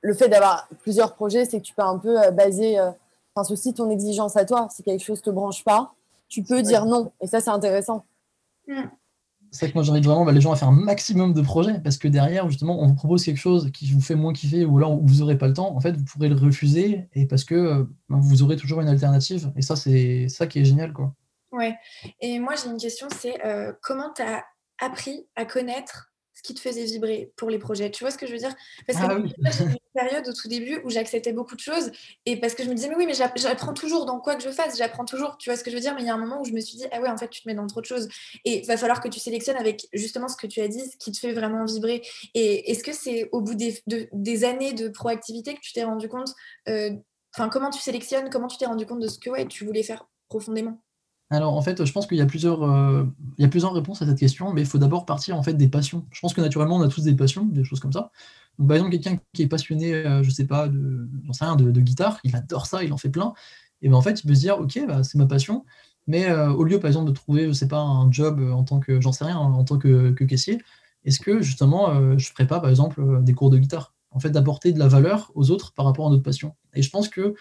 le 0.00 0.14
fait 0.14 0.28
d'avoir 0.28 0.68
plusieurs 0.82 1.14
projets, 1.14 1.44
c'est 1.44 1.60
que 1.60 1.64
tu 1.64 1.74
peux 1.74 1.82
un 1.82 1.98
peu 1.98 2.20
euh, 2.20 2.30
baser, 2.30 2.78
euh, 2.78 2.90
enfin, 3.34 3.52
aussi 3.52 3.72
ton 3.72 3.90
exigence 3.90 4.36
à 4.36 4.44
toi. 4.44 4.68
Si 4.70 4.82
quelque 4.82 5.04
chose 5.04 5.18
ne 5.18 5.24
te 5.24 5.30
branche 5.30 5.64
pas, 5.64 5.94
tu 6.28 6.42
peux 6.42 6.62
dire 6.62 6.84
non. 6.86 7.12
Et 7.20 7.26
ça, 7.26 7.40
c'est 7.40 7.50
intéressant. 7.50 8.04
Mm. 8.66 8.82
C'est 9.50 9.64
vrai 9.64 9.72
que 9.72 9.78
moi, 9.78 9.82
j'invite 9.82 10.04
vraiment 10.04 10.26
bah, 10.26 10.32
les 10.32 10.42
gens 10.42 10.52
à 10.52 10.56
faire 10.56 10.68
un 10.68 10.72
maximum 10.72 11.32
de 11.32 11.40
projets 11.40 11.80
parce 11.80 11.96
que 11.96 12.06
derrière, 12.06 12.50
justement, 12.50 12.82
on 12.82 12.88
vous 12.88 12.94
propose 12.94 13.24
quelque 13.24 13.38
chose 13.38 13.70
qui 13.72 13.90
vous 13.90 14.02
fait 14.02 14.14
moins 14.14 14.34
kiffer 14.34 14.66
ou 14.66 14.78
là, 14.78 14.88
vous 14.88 15.20
n'aurez 15.20 15.38
pas 15.38 15.48
le 15.48 15.54
temps. 15.54 15.74
En 15.74 15.80
fait, 15.80 15.96
vous 15.96 16.04
pourrez 16.04 16.28
le 16.28 16.36
refuser 16.36 17.08
et 17.14 17.26
parce 17.26 17.44
que 17.44 17.54
euh, 17.54 17.84
bah, 18.10 18.18
vous 18.20 18.42
aurez 18.42 18.56
toujours 18.56 18.82
une 18.82 18.88
alternative. 18.88 19.50
Et 19.56 19.62
ça, 19.62 19.74
c'est 19.74 20.28
ça 20.28 20.46
qui 20.46 20.58
est 20.58 20.64
génial. 20.66 20.92
Quoi. 20.92 21.14
Ouais. 21.52 21.74
Et 22.20 22.38
moi, 22.40 22.54
j'ai 22.62 22.68
une 22.68 22.76
question 22.76 23.08
c'est 23.10 23.38
comment 23.80 24.12
tu 24.14 24.20
as 24.20 24.44
appris 24.80 25.26
à 25.34 25.44
connaître 25.44 26.07
ce 26.38 26.42
qui 26.44 26.54
te 26.54 26.60
faisait 26.60 26.84
vibrer 26.84 27.32
pour 27.34 27.50
les 27.50 27.58
projets. 27.58 27.90
Tu 27.90 28.04
vois 28.04 28.12
ce 28.12 28.16
que 28.16 28.24
je 28.24 28.32
veux 28.32 28.38
dire? 28.38 28.54
Parce 28.86 28.96
que 29.00 29.04
ah 29.04 29.18
j'ai 29.50 29.64
eu 29.64 29.68
une 29.70 29.76
période 29.92 30.28
au 30.28 30.32
tout 30.32 30.46
début 30.46 30.80
où 30.84 30.90
j'acceptais 30.90 31.32
beaucoup 31.32 31.56
de 31.56 31.60
choses 31.60 31.90
et 32.26 32.38
parce 32.38 32.54
que 32.54 32.62
je 32.62 32.68
me 32.68 32.74
disais, 32.74 32.88
mais 32.88 32.94
oui, 32.94 33.06
mais 33.06 33.14
j'apprends 33.14 33.72
toujours 33.72 34.06
dans 34.06 34.20
quoi 34.20 34.36
que 34.36 34.42
je 34.44 34.50
fasse, 34.50 34.78
j'apprends 34.78 35.04
toujours. 35.04 35.36
Tu 35.38 35.50
vois 35.50 35.56
ce 35.56 35.64
que 35.64 35.70
je 35.72 35.74
veux 35.74 35.82
dire? 35.82 35.96
Mais 35.96 36.02
il 36.02 36.06
y 36.06 36.10
a 36.10 36.14
un 36.14 36.18
moment 36.18 36.40
où 36.40 36.44
je 36.44 36.52
me 36.52 36.60
suis 36.60 36.78
dit, 36.78 36.84
ah 36.92 37.00
ouais, 37.00 37.08
en 37.08 37.16
fait, 37.16 37.28
tu 37.28 37.42
te 37.42 37.48
mets 37.48 37.56
dans 37.56 37.66
trop 37.66 37.80
de 37.80 37.86
choses. 37.86 38.08
Et 38.44 38.60
il 38.60 38.66
va 38.66 38.76
falloir 38.76 39.00
que 39.00 39.08
tu 39.08 39.18
sélectionnes 39.18 39.56
avec 39.56 39.88
justement 39.92 40.28
ce 40.28 40.36
que 40.36 40.46
tu 40.46 40.60
as 40.60 40.68
dit, 40.68 40.88
ce 40.88 40.96
qui 40.96 41.10
te 41.10 41.18
fait 41.18 41.32
vraiment 41.32 41.64
vibrer. 41.64 42.02
Et 42.34 42.70
est-ce 42.70 42.84
que 42.84 42.92
c'est 42.92 43.28
au 43.32 43.40
bout 43.40 43.56
des, 43.56 43.82
des, 43.88 44.44
années 44.44 44.74
de 44.74 44.88
proactivité 44.88 45.54
que 45.54 45.60
tu 45.60 45.72
t'es 45.72 45.82
rendu 45.82 46.08
compte 46.08 46.32
euh, 46.68 46.90
Enfin, 47.34 47.48
comment 47.48 47.70
tu 47.70 47.80
sélectionnes 47.80 48.30
Comment 48.30 48.46
tu 48.46 48.58
t'es 48.58 48.66
rendu 48.66 48.86
compte 48.86 49.00
de 49.00 49.08
ce 49.08 49.18
que 49.18 49.28
ouais, 49.30 49.46
tu 49.46 49.64
voulais 49.64 49.82
faire 49.82 50.06
profondément? 50.28 50.80
Alors 51.30 51.54
en 51.54 51.62
fait, 51.62 51.84
je 51.84 51.92
pense 51.92 52.06
qu'il 52.06 52.16
y 52.16 52.22
a 52.22 52.26
plusieurs, 52.26 52.62
euh, 52.62 53.04
il 53.36 53.42
y 53.42 53.44
a 53.44 53.48
plusieurs 53.48 53.74
réponses 53.74 54.00
à 54.00 54.06
cette 54.06 54.18
question, 54.18 54.52
mais 54.52 54.62
il 54.62 54.66
faut 54.66 54.78
d'abord 54.78 55.04
partir 55.04 55.36
en 55.36 55.42
fait 55.42 55.54
des 55.54 55.68
passions. 55.68 56.06
Je 56.10 56.20
pense 56.20 56.32
que 56.32 56.40
naturellement, 56.40 56.76
on 56.76 56.82
a 56.82 56.88
tous 56.88 57.02
des 57.02 57.14
passions, 57.14 57.44
des 57.44 57.64
choses 57.64 57.80
comme 57.80 57.92
ça. 57.92 58.10
Par 58.56 58.76
exemple, 58.76 58.92
quelqu'un 58.92 59.18
qui 59.34 59.42
est 59.42 59.46
passionné, 59.46 59.94
euh, 59.94 60.22
je 60.22 60.30
sais 60.30 60.46
pas, 60.46 60.68
de, 60.68 61.08
sais 61.32 61.44
de, 61.56 61.80
guitare, 61.80 62.18
il 62.24 62.34
adore 62.34 62.66
ça, 62.66 62.82
il 62.82 62.92
en 62.92 62.96
fait 62.96 63.10
plein. 63.10 63.34
Et 63.82 63.88
ben 63.88 63.94
en 63.96 64.00
fait, 64.00 64.22
il 64.22 64.26
peut 64.26 64.34
se 64.34 64.40
dire, 64.40 64.58
ok, 64.58 64.80
bah, 64.88 65.04
c'est 65.04 65.18
ma 65.18 65.26
passion, 65.26 65.64
mais 66.06 66.30
euh, 66.30 66.50
au 66.50 66.64
lieu 66.64 66.80
par 66.80 66.88
exemple 66.88 67.08
de 67.08 67.14
trouver, 67.14 67.46
je 67.46 67.52
sais 67.52 67.68
pas, 67.68 67.80
un 67.80 68.10
job 68.10 68.40
en 68.40 68.64
tant 68.64 68.80
que, 68.80 69.00
j'en 69.00 69.12
sais 69.12 69.24
rien, 69.24 69.36
en 69.38 69.64
tant 69.64 69.78
que, 69.78 70.10
caissier, 70.24 70.58
est-ce 71.04 71.20
que 71.20 71.42
justement, 71.42 72.18
je 72.18 72.28
ferais 72.30 72.46
pas 72.46 72.60
par 72.60 72.70
exemple 72.70 73.22
des 73.22 73.34
cours 73.34 73.50
de 73.50 73.58
guitare? 73.58 73.94
En 74.10 74.20
fait, 74.20 74.30
d'apporter 74.30 74.72
de 74.72 74.78
la 74.78 74.88
valeur 74.88 75.30
aux 75.34 75.50
autres 75.50 75.74
par 75.74 75.84
rapport 75.84 76.06
à 76.06 76.10
notre 76.10 76.22
passion. 76.22 76.56
Et 76.74 76.82
je 76.82 76.90
pense 76.90 77.08
que 77.08 77.34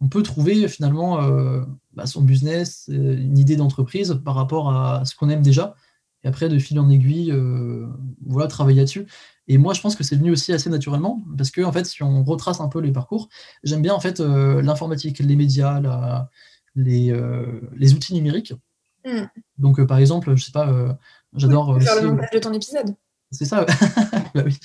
on 0.00 0.08
peut 0.08 0.22
trouver 0.22 0.68
finalement 0.68 1.22
euh, 1.22 1.62
bah, 1.92 2.06
son 2.06 2.22
business, 2.22 2.88
euh, 2.90 3.16
une 3.16 3.38
idée 3.38 3.56
d'entreprise 3.56 4.20
par 4.24 4.34
rapport 4.34 4.70
à 4.70 5.04
ce 5.04 5.14
qu'on 5.14 5.28
aime 5.28 5.42
déjà. 5.42 5.74
Et 6.24 6.28
après, 6.28 6.48
de 6.48 6.58
fil 6.58 6.78
en 6.80 6.88
aiguille, 6.90 7.30
euh, 7.30 7.86
voilà, 8.26 8.48
travailler 8.48 8.78
là-dessus. 8.78 9.06
Et 9.46 9.56
moi, 9.56 9.72
je 9.72 9.80
pense 9.80 9.96
que 9.96 10.04
c'est 10.04 10.16
venu 10.16 10.30
aussi 10.30 10.52
assez 10.52 10.68
naturellement, 10.68 11.24
parce 11.36 11.50
que 11.50 11.62
en 11.62 11.72
fait, 11.72 11.86
si 11.86 12.02
on 12.02 12.22
retrace 12.24 12.60
un 12.60 12.68
peu 12.68 12.80
les 12.80 12.92
parcours, 12.92 13.28
j'aime 13.62 13.82
bien 13.82 13.94
en 13.94 14.00
fait 14.00 14.20
l'informatique, 14.20 15.20
les 15.20 15.36
médias, 15.36 15.80
les, 16.74 17.18
les, 17.76 17.94
outils 17.94 18.14
numériques. 18.14 18.52
Hmm. 19.06 19.24
Donc, 19.56 19.82
par 19.86 19.98
exemple, 19.98 20.36
je 20.36 20.44
sais 20.44 20.52
pas, 20.52 20.98
j'adore. 21.34 21.80
faire 21.80 22.02
le 22.02 22.10
montage 22.10 22.30
de 22.30 22.38
ton 22.40 22.52
épisode. 22.52 22.94
C'est 23.30 23.46
ça. 23.46 23.64
bah 24.34 24.42
oui. 24.44 24.58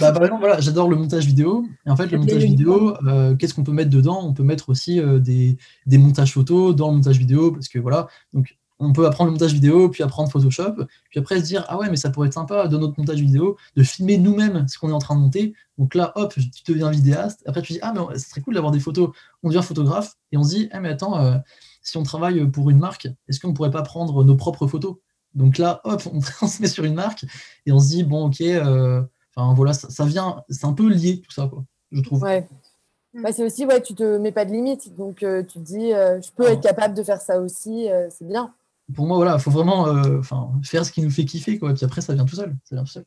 Bah, 0.00 0.10
par 0.12 0.24
exemple, 0.24 0.40
voilà, 0.40 0.60
j'adore 0.60 0.88
le 0.88 0.96
montage 0.96 1.26
vidéo. 1.26 1.66
Et 1.86 1.90
en 1.90 1.96
fait, 1.96 2.10
le 2.10 2.18
montage 2.18 2.42
vidéo, 2.42 2.96
euh, 3.06 3.36
qu'est-ce 3.36 3.54
qu'on 3.54 3.62
peut 3.62 3.72
mettre 3.72 3.90
dedans? 3.90 4.20
On 4.24 4.32
peut 4.32 4.42
mettre 4.42 4.68
aussi 4.68 5.00
euh, 5.00 5.20
des, 5.20 5.56
des, 5.86 5.98
montages 5.98 6.32
photos 6.32 6.74
dans 6.74 6.90
le 6.90 6.96
montage 6.96 7.18
vidéo, 7.18 7.52
parce 7.52 7.68
que 7.68 7.78
voilà, 7.78 8.08
donc 8.32 8.56
on 8.80 8.92
peut 8.92 9.06
apprendre 9.06 9.28
le 9.28 9.32
montage 9.32 9.52
vidéo, 9.52 9.88
puis 9.88 10.02
apprendre 10.02 10.30
Photoshop, 10.30 10.86
puis 11.10 11.20
après 11.20 11.38
se 11.38 11.44
dire 11.44 11.64
ah 11.68 11.78
ouais, 11.78 11.88
mais 11.90 11.96
ça 11.96 12.10
pourrait 12.10 12.26
être 12.26 12.34
sympa 12.34 12.66
dans 12.66 12.78
notre 12.78 12.98
montage 12.98 13.20
vidéo 13.20 13.56
de 13.76 13.82
filmer 13.82 14.18
nous-mêmes 14.18 14.66
ce 14.68 14.78
qu'on 14.78 14.90
est 14.90 14.94
en 14.94 14.98
train 14.98 15.14
de 15.14 15.20
monter. 15.20 15.54
Donc 15.78 15.94
là, 15.94 16.12
hop, 16.16 16.34
tu 16.34 16.72
deviens 16.72 16.90
vidéaste. 16.90 17.42
Après, 17.46 17.62
tu 17.62 17.74
dis 17.74 17.78
ah 17.82 17.92
mais 17.94 18.18
ce 18.18 18.28
serait 18.28 18.40
cool 18.40 18.54
d'avoir 18.54 18.72
des 18.72 18.80
photos. 18.80 19.10
On 19.42 19.48
devient 19.48 19.62
photographe 19.62 20.14
et 20.32 20.36
on 20.36 20.42
se 20.42 20.50
dit 20.50 20.68
ah 20.72 20.80
mais 20.80 20.88
attends, 20.88 21.18
euh, 21.20 21.36
si 21.82 21.96
on 21.96 22.02
travaille 22.02 22.44
pour 22.50 22.68
une 22.70 22.78
marque, 22.78 23.08
est-ce 23.28 23.38
qu'on 23.40 23.54
pourrait 23.54 23.70
pas 23.70 23.82
prendre 23.82 24.24
nos 24.24 24.36
propres 24.36 24.66
photos? 24.66 24.96
Donc 25.34 25.58
là, 25.58 25.80
hop, 25.84 26.02
on, 26.12 26.20
se 26.48 26.60
met 26.60 26.68
sur 26.68 26.84
une 26.84 26.94
marque 26.94 27.24
et 27.66 27.72
on 27.72 27.78
se 27.78 27.88
dit 27.88 28.02
bon 28.02 28.26
ok. 28.26 28.42
Enfin 29.36 29.54
voilà, 29.54 29.72
ça, 29.72 30.04
vient, 30.04 30.44
c'est 30.48 30.66
un 30.66 30.72
peu 30.72 30.88
lié 30.88 31.20
tout 31.20 31.32
ça, 31.32 31.48
quoi, 31.48 31.64
je 31.90 32.00
trouve. 32.00 32.22
Ouais. 32.22 32.46
Bah, 33.14 33.32
c'est 33.32 33.44
aussi, 33.44 33.64
ouais, 33.64 33.80
tu 33.80 33.94
te 33.94 34.18
mets 34.18 34.32
pas 34.32 34.44
de 34.44 34.50
limite, 34.50 34.94
donc 34.96 35.22
euh, 35.22 35.42
tu 35.42 35.60
te 35.60 35.64
dis, 35.64 35.92
euh, 35.92 36.20
je 36.20 36.32
peux 36.32 36.44
être 36.44 36.60
capable 36.60 36.94
de 36.94 37.02
faire 37.02 37.20
ça 37.20 37.38
aussi, 37.38 37.88
euh, 37.90 38.08
c'est 38.10 38.26
bien. 38.26 38.52
Pour 38.94 39.06
moi, 39.06 39.16
voilà, 39.16 39.34
il 39.34 39.40
faut 39.40 39.50
vraiment 39.50 39.86
faire 40.62 40.84
ce 40.84 40.92
qui 40.92 41.00
nous 41.00 41.10
fait 41.10 41.24
kiffer, 41.24 41.58
quoi. 41.58 41.72
Puis 41.72 41.84
après, 41.86 42.02
ça 42.02 42.12
vient 42.12 42.26
tout 42.26 42.36
seul. 42.36 42.54
Ça 42.64 42.74
vient 42.74 42.84
tout 42.84 42.90
seul. 42.90 43.04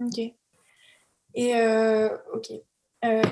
Ok. 0.00 0.18
Et, 1.34 1.54
ok. 2.34 2.52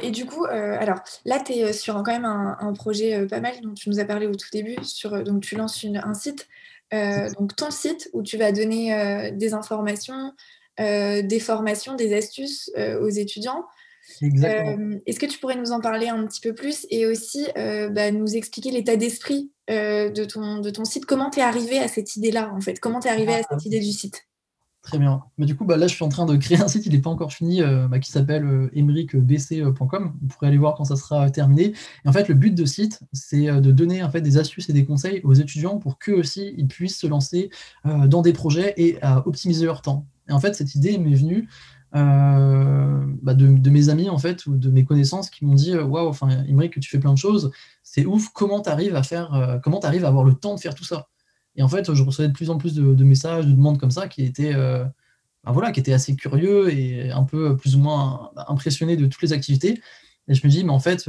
et 0.03 0.11
du 0.11 0.27
coup, 0.27 0.47
alors 0.47 0.99
là, 1.25 1.39
tu 1.39 1.53
es 1.53 1.73
sur 1.73 1.95
quand 2.03 2.11
même 2.11 2.25
un, 2.25 2.73
projet 2.73 3.25
pas 3.27 3.41
mal 3.41 3.53
dont 3.63 3.73
tu 3.73 3.89
nous 3.89 4.01
as 4.01 4.05
parlé 4.05 4.27
au 4.27 4.35
tout 4.35 4.49
début. 4.53 4.83
Sur, 4.83 5.23
donc, 5.23 5.45
tu 5.45 5.55
lances 5.55 5.85
un 5.85 6.15
site, 6.15 6.49
donc 7.39 7.55
ton 7.55 7.71
site 7.71 8.11
où 8.15 8.25
tu 8.25 8.37
vas 8.37 8.51
donner 8.51 9.31
des 9.31 9.55
informations, 9.55 10.17
euh, 10.27 10.31
des 10.81 11.41
formations, 11.41 11.95
des 11.95 12.17
astuces 12.17 12.71
euh, 12.79 13.01
aux 13.01 13.09
étudiants. 13.09 13.65
Euh, 14.23 14.99
est-ce 15.07 15.21
que 15.21 15.27
tu 15.27 15.39
pourrais 15.39 15.57
nous 15.57 15.73
en 15.73 15.81
parler 15.81 16.09
un 16.09 16.27
petit 16.27 16.41
peu 16.41 16.55
plus 16.55 16.87
et 16.91 17.07
aussi 17.07 17.47
bah, 17.55 18.11
nous 18.11 18.35
expliquer 18.35 18.71
l'état 18.71 18.97
d'esprit 18.97 19.53
de, 19.69 20.25
ton, 20.25 20.59
de 20.59 20.71
ton 20.71 20.85
site? 20.85 21.05
Comment 21.05 21.31
tu 21.31 21.41
es 21.41 21.43
arrivé 21.43 21.79
à 21.79 21.87
cette 21.87 22.17
idée-là, 22.17 22.51
en 22.55 22.61
fait? 22.61 22.81
Comment 22.81 23.01
tu 23.01 23.09
es 23.09 23.11
arrivé 23.11 23.35
à 23.35 23.43
cette 23.49 23.65
idée 23.67 23.79
du 23.79 23.93
site? 23.93 24.27
Très 24.83 24.99
bien. 24.99 25.23
Mais 25.37 25.45
du 25.45 25.55
coup, 25.55 25.67
bah, 25.67 25.77
là, 25.77 25.87
je 25.87 25.95
suis 25.95 26.05
en 26.05 26.09
train 26.09 26.25
de 26.25 26.35
créer 26.37 26.59
un 26.59 26.67
site, 26.67 26.87
il 26.87 26.93
n'est 26.93 27.01
pas 27.01 27.11
encore 27.11 27.33
fini, 27.33 27.61
bah, 27.91 27.99
qui 27.99 28.11
s'appelle 28.11 28.71
emericbc.com. 28.73 30.15
Vous 30.21 30.29
pourrez 30.29 30.47
aller 30.47 30.59
voir 30.59 30.75
quand 30.75 30.85
ça 30.85 30.97
sera 30.97 31.31
terminé. 31.31 31.75
Et 32.05 32.09
en 32.09 32.13
fait, 32.13 32.27
le 32.29 32.35
but 32.35 32.55
de 32.55 32.65
ce 32.65 32.75
site, 32.75 33.01
c'est 33.13 33.47
de 33.47 33.71
donner 33.71 34.03
en 34.03 34.11
fait, 34.11 34.23
des 34.23 34.39
astuces 34.39 34.71
et 34.71 34.73
des 34.73 34.87
conseils 34.87 35.21
aux 35.25 35.35
étudiants 35.35 35.79
pour 35.79 35.99
qu'eux 35.99 36.15
aussi, 36.17 36.55
ils 36.57 36.67
puissent 36.67 36.99
se 36.99 37.07
lancer 37.07 37.51
dans 37.85 38.23
des 38.23 38.33
projets 38.33 38.75
et 38.79 38.99
à 39.03 39.27
optimiser 39.29 39.67
leur 39.67 39.83
temps. 39.83 40.07
Et 40.31 40.33
en 40.33 40.41
fait, 40.41 40.55
cette 40.55 40.75
idée 40.75 40.97
m'est 40.99 41.15
venue 41.15 41.49
euh, 41.97 43.05
bah, 43.23 43.35
de, 43.35 43.71
mes 43.71 43.89
amis 43.89 44.09
en 44.09 44.19
fait 44.19 44.47
ou 44.47 44.57
de 44.57 44.71
mes 44.71 44.85
connaissances 44.85 45.29
qui 45.29 45.45
m'ont 45.45 45.55
dit 45.55 45.77
waouh, 45.77 46.09
enfin, 46.09 46.29
Imri, 46.49 46.71
que 46.71 46.81
tu 46.81 46.89
fais 46.89 46.99
plein 46.99 47.13
de 47.13 47.19
choses, 47.19 47.51
c'est 47.83 48.07
ouf. 48.07 48.29
Comment 48.33 48.63
tu 48.63 48.71
arrives 48.71 48.97
à 48.97 49.03
faire, 49.03 49.35
euh, 49.35 49.59
comment 49.59 49.81
tu 49.81 49.87
arrives 49.87 50.05
à 50.05 50.09
avoir 50.09 50.25
le 50.25 50.35
temps 50.35 50.55
de 50.55 50.61
faire 50.61 50.75
tout 50.75 50.85
ça? 50.85 51.09
Et 51.57 51.63
en 51.63 51.69
fait, 51.69 51.93
je 51.93 52.03
recevais 52.03 52.29
de 52.29 52.33
plus 52.33 52.49
en 52.49 52.59
plus 52.59 52.75
de, 52.75 53.05
messages, 53.05 53.47
de 53.47 53.53
demandes 53.53 53.79
comme 53.79 53.91
ça 53.91 54.09
qui 54.09 54.23
étaient 54.23 54.55
euh, 54.55 54.85
bah, 55.45 55.73
qui 55.73 55.81
étaient 55.81 55.93
assez 55.93 56.15
curieux 56.15 56.73
et 56.73 57.11
un 57.11 57.25
peu 57.25 57.57
plus 57.57 57.77
ou 57.77 57.81
moins 57.81 58.31
impressionnés 58.47 58.97
de 58.97 59.07
toutes 59.07 59.23
les 59.23 59.33
activités. 59.33 59.81
Et 60.29 60.35
je 60.35 60.47
me 60.47 60.51
dis 60.51 60.63
mais 60.65 60.71
en 60.71 60.79
fait, 60.79 61.09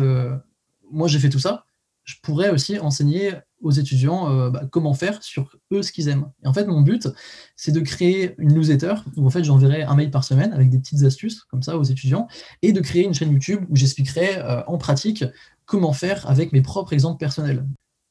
moi 0.91 1.07
j'ai 1.07 1.19
fait 1.19 1.29
tout 1.29 1.39
ça 1.39 1.65
je 2.03 2.15
pourrais 2.21 2.49
aussi 2.49 2.79
enseigner 2.79 3.33
aux 3.61 3.71
étudiants 3.71 4.29
euh, 4.29 4.49
bah, 4.49 4.63
comment 4.69 4.93
faire 4.93 5.21
sur 5.23 5.55
eux 5.71 5.81
ce 5.81 5.91
qu'ils 5.91 6.09
aiment. 6.09 6.31
Et 6.43 6.47
en 6.47 6.53
fait, 6.53 6.65
mon 6.65 6.81
but, 6.81 7.07
c'est 7.55 7.71
de 7.71 7.79
créer 7.79 8.35
une 8.37 8.53
newsletter 8.53 8.95
où 9.17 9.25
en 9.25 9.29
fait 9.29 9.43
j'enverrai 9.43 9.83
un 9.83 9.95
mail 9.95 10.11
par 10.11 10.23
semaine 10.23 10.53
avec 10.53 10.69
des 10.69 10.79
petites 10.79 11.03
astuces 11.03 11.43
comme 11.45 11.61
ça 11.61 11.77
aux 11.77 11.83
étudiants 11.83 12.27
et 12.61 12.73
de 12.73 12.79
créer 12.81 13.03
une 13.03 13.13
chaîne 13.13 13.31
YouTube 13.31 13.65
où 13.69 13.75
j'expliquerai 13.75 14.37
euh, 14.37 14.63
en 14.67 14.77
pratique 14.77 15.23
comment 15.65 15.93
faire 15.93 16.29
avec 16.29 16.51
mes 16.53 16.61
propres 16.61 16.93
exemples 16.93 17.19
personnels. 17.19 17.65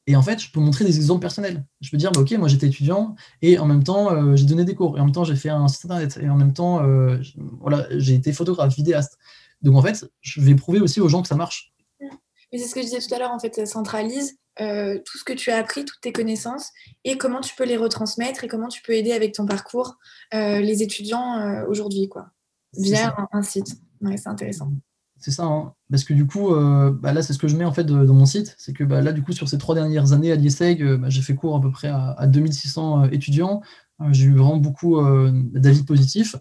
Et 0.07 0.15
en 0.15 0.21
fait, 0.23 0.39
je 0.39 0.51
peux 0.51 0.59
montrer 0.59 0.83
des 0.83 0.95
exemples 0.97 1.21
personnels. 1.21 1.63
Je 1.79 1.91
peux 1.91 1.97
dire, 1.97 2.11
bah, 2.11 2.21
OK, 2.21 2.31
moi 2.31 2.47
j'étais 2.47 2.67
étudiant 2.67 3.15
et 3.41 3.59
en 3.59 3.65
même 3.65 3.83
temps, 3.83 4.11
euh, 4.11 4.35
j'ai 4.35 4.45
donné 4.45 4.65
des 4.65 4.75
cours 4.75 4.97
et 4.97 5.01
en 5.01 5.05
même 5.05 5.13
temps, 5.13 5.23
j'ai 5.23 5.35
fait 5.35 5.49
un 5.49 5.67
site 5.67 5.85
internet 5.85 6.19
et 6.21 6.29
en 6.29 6.35
même 6.35 6.53
temps, 6.53 6.81
voilà, 7.59 7.87
j'ai 7.91 8.15
été 8.15 8.33
photographe, 8.33 8.75
vidéaste. 8.75 9.17
Donc 9.61 9.75
en 9.75 9.81
fait, 9.81 10.09
je 10.21 10.41
vais 10.41 10.55
prouver 10.55 10.79
aussi 10.79 10.99
aux 11.01 11.07
gens 11.07 11.21
que 11.21 11.27
ça 11.27 11.35
marche. 11.35 11.71
Mais 12.51 12.57
c'est 12.57 12.67
ce 12.67 12.75
que 12.75 12.81
je 12.81 12.85
disais 12.85 12.99
tout 12.99 13.13
à 13.13 13.19
l'heure, 13.19 13.31
en 13.31 13.39
fait, 13.39 13.55
ça 13.55 13.65
centralise 13.65 14.37
euh, 14.59 14.99
tout 15.05 15.17
ce 15.17 15.23
que 15.23 15.33
tu 15.33 15.49
as 15.49 15.57
appris, 15.57 15.85
toutes 15.85 16.01
tes 16.01 16.11
connaissances, 16.11 16.71
et 17.05 17.17
comment 17.17 17.39
tu 17.39 17.55
peux 17.55 17.65
les 17.65 17.77
retransmettre 17.77 18.43
et 18.43 18.47
comment 18.47 18.67
tu 18.67 18.81
peux 18.81 18.93
aider 18.93 19.13
avec 19.13 19.33
ton 19.33 19.45
parcours 19.45 19.97
euh, 20.33 20.59
les 20.59 20.83
étudiants 20.83 21.37
euh, 21.37 21.65
aujourd'hui, 21.67 22.09
quoi, 22.09 22.31
via 22.77 23.15
un, 23.31 23.43
site. 23.43 23.77
Ouais, 24.01 24.17
c'est 24.17 24.29
intéressant. 24.29 24.71
C'est 25.17 25.31
ça, 25.31 25.43
hein. 25.45 25.73
parce 25.89 26.03
que 26.03 26.13
du 26.13 26.25
coup, 26.25 26.49
bah 26.49 27.13
là, 27.13 27.21
c'est 27.21 27.33
ce 27.33 27.37
que 27.37 27.47
je 27.47 27.55
mets 27.55 27.63
en 27.63 27.71
fait 27.71 27.83
dans 27.83 28.13
mon 28.13 28.25
site, 28.25 28.55
c'est 28.57 28.73
que 28.73 28.83
bah, 28.83 29.01
là, 29.01 29.13
du 29.13 29.21
coup, 29.21 29.33
sur 29.33 29.47
ces 29.47 29.59
trois 29.59 29.75
dernières 29.75 30.13
années 30.13 30.31
à 30.31 30.35
l'IESEG, 30.35 30.97
bah, 30.97 31.09
j'ai 31.09 31.21
fait 31.21 31.35
cours 31.35 31.55
à 31.55 31.61
peu 31.61 31.69
près 31.69 31.89
à, 31.89 32.15
à 32.17 32.25
2600 32.25 33.05
étudiants. 33.11 33.61
j'ai 34.09 34.25
eu 34.25 34.35
vraiment 34.35 34.57
beaucoup 34.57 34.99
d'avis 35.53 35.83
positifs. 35.83 36.35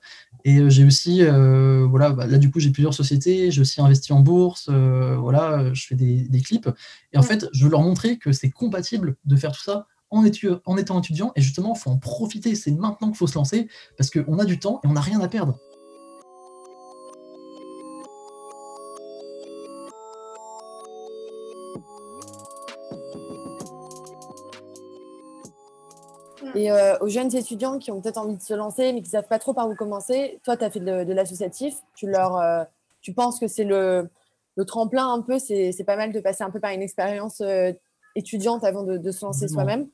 Et 0.44 0.58
euh, 0.58 0.70
j'ai 0.70 0.84
aussi, 0.84 1.22
euh, 1.22 1.86
voilà, 1.88 2.10
bah, 2.10 2.26
là 2.26 2.38
du 2.38 2.50
coup 2.50 2.60
j'ai 2.60 2.70
plusieurs 2.70 2.94
sociétés, 2.94 3.50
j'ai 3.50 3.60
aussi 3.60 3.80
investi 3.80 4.12
en 4.12 4.20
bourse, 4.20 4.68
euh, 4.70 5.16
voilà, 5.16 5.72
je 5.74 5.86
fais 5.86 5.94
des, 5.94 6.42
clips. 6.42 6.68
Et 7.12 7.18
en 7.18 7.22
fait, 7.22 7.46
je 7.52 7.64
veux 7.64 7.70
leur 7.70 7.82
montrer 7.82 8.18
que 8.18 8.32
c'est 8.32 8.50
compatible 8.50 9.16
de 9.24 9.36
faire 9.36 9.52
tout 9.52 9.62
ça 9.62 9.86
en, 10.10 10.24
en 10.64 10.76
étant 10.76 10.98
étudiant. 10.98 11.32
Et 11.36 11.40
justement, 11.40 11.74
il 11.76 11.78
faut 11.78 11.90
en 11.90 11.98
profiter. 11.98 12.54
C'est 12.54 12.72
maintenant 12.72 13.08
qu'il 13.08 13.16
faut 13.16 13.26
se 13.26 13.34
lancer 13.34 13.68
parce 13.96 14.10
qu'on 14.10 14.38
a 14.38 14.44
du 14.44 14.58
temps 14.58 14.80
et 14.84 14.86
on 14.86 14.92
n'a 14.92 15.00
rien 15.00 15.20
à 15.20 15.28
perdre. 15.28 15.58
Et 26.60 26.70
euh, 26.70 26.98
aux 27.00 27.08
jeunes 27.08 27.34
étudiants 27.34 27.78
qui 27.78 27.90
ont 27.90 28.02
peut-être 28.02 28.18
envie 28.18 28.36
de 28.36 28.42
se 28.42 28.52
lancer, 28.52 28.92
mais 28.92 29.00
qui 29.00 29.08
ne 29.08 29.12
savent 29.12 29.28
pas 29.28 29.38
trop 29.38 29.54
par 29.54 29.66
où 29.66 29.74
commencer, 29.74 30.40
toi, 30.44 30.58
tu 30.58 30.64
as 30.64 30.70
fait 30.70 30.80
de, 30.80 31.12
l'associatif. 31.14 31.74
Tu, 31.94 32.06
leur, 32.06 32.36
euh, 32.36 32.64
tu 33.00 33.14
penses 33.14 33.40
que 33.40 33.48
c'est 33.48 33.64
le, 33.64 34.10
le, 34.56 34.64
tremplin 34.66 35.10
un 35.10 35.22
peu, 35.22 35.38
c'est 35.38 35.84
pas 35.86 35.96
mal 35.96 36.12
de 36.12 36.20
passer 36.20 36.44
un 36.44 36.50
peu 36.50 36.60
par 36.60 36.72
une 36.72 36.82
expérience 36.82 37.40
euh, 37.40 37.72
étudiante 38.14 38.62
avant 38.62 38.82
de, 38.82 39.10
se 39.10 39.24
lancer 39.24 39.48
soi-même 39.48 39.88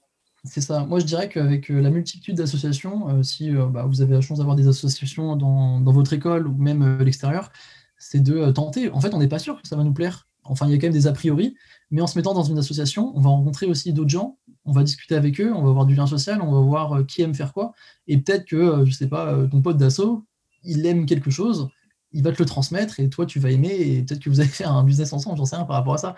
c'est 0.49 0.61
ça. 0.61 0.85
Moi, 0.85 1.01
je 1.01 1.05
dirais 1.07 1.29
qu'avec 1.29 1.71
la 1.71 1.91
multitude 1.91 2.37
d'associations, 2.37 3.21
si 3.25 3.51
bah, 3.51 3.85
vous 3.89 4.01
avez 4.01 4.15
la 4.15 4.21
chance 4.21 4.39
d'avoir 4.39 4.55
des 4.55 4.69
associations 4.69 5.35
dans, 5.35 5.81
dans, 5.81 5.91
votre 5.91 6.13
école 6.13 6.47
ou 6.47 6.55
même 6.57 6.99
l'extérieur, 6.99 7.51
c'est 7.99 8.21
de 8.21 8.53
tenter. 8.53 8.89
En 8.91 9.01
fait, 9.01 9.13
on 9.13 9.19
n'est 9.19 9.27
pas 9.27 9.41
sûr 9.41 9.61
que 9.61 9.67
ça 9.67 9.75
va 9.75 9.83
nous 9.83 9.93
plaire. 9.93 10.29
Enfin, 10.45 10.67
il 10.67 10.71
y 10.71 10.75
a 10.75 10.79
quand 10.79 10.87
même 10.87 10.93
des 10.93 11.09
a 11.09 11.13
priori, 11.13 11.57
mais 11.91 12.01
en 12.01 12.07
se 12.07 12.17
mettant 12.17 12.33
dans 12.33 12.45
une 12.45 12.59
association, 12.59 13.11
on 13.17 13.21
va 13.21 13.31
rencontrer 13.31 13.67
aussi 13.67 13.93
d'autres 13.93 14.11
gens 14.11 14.39
on 14.67 14.73
va 14.73 14.83
discuter 14.83 15.15
avec 15.15 15.41
eux, 15.41 15.53
on 15.55 15.63
va 15.63 15.71
avoir 15.71 15.87
du 15.87 15.95
lien 15.95 16.07
social, 16.07 16.43
on 16.43 16.53
va 16.53 16.61
voir 16.61 16.93
euh, 16.93 17.05
qui 17.05 17.23
aime 17.23 17.35
faire 17.35 17.53
quoi. 17.53 17.73
Et 18.09 18.19
peut-être 18.19 18.45
que, 18.45 18.57
euh, 18.57 18.85
je 18.85 18.93
sais 18.93 19.09
pas, 19.09 19.33
euh, 19.33 19.47
ton 19.47 19.63
pote 19.63 19.77
d'assaut, 19.77 20.27
il 20.65 20.85
aime 20.87 21.07
quelque 21.07 21.31
chose, 21.31 21.69
il 22.13 22.23
va 22.23 22.33
te 22.33 22.43
le 22.43 22.47
transmettre 22.47 23.01
et 23.01 23.09
toi, 23.09 23.27
tu 23.27 23.39
vas 23.39 23.51
aimer 23.51 23.73
et 23.73 24.03
peut-être 24.03 24.21
que 24.21 24.29
vous 24.29 24.41
allez 24.41 24.49
faire 24.51 24.73
un 24.73 24.85
business 24.85 25.13
ensemble, 25.13 25.39
j'en 25.39 25.45
sais 25.45 25.57
rien 25.57 25.65
par 25.65 25.77
rapport 25.77 25.95
à 25.95 25.99
ça. 25.99 26.17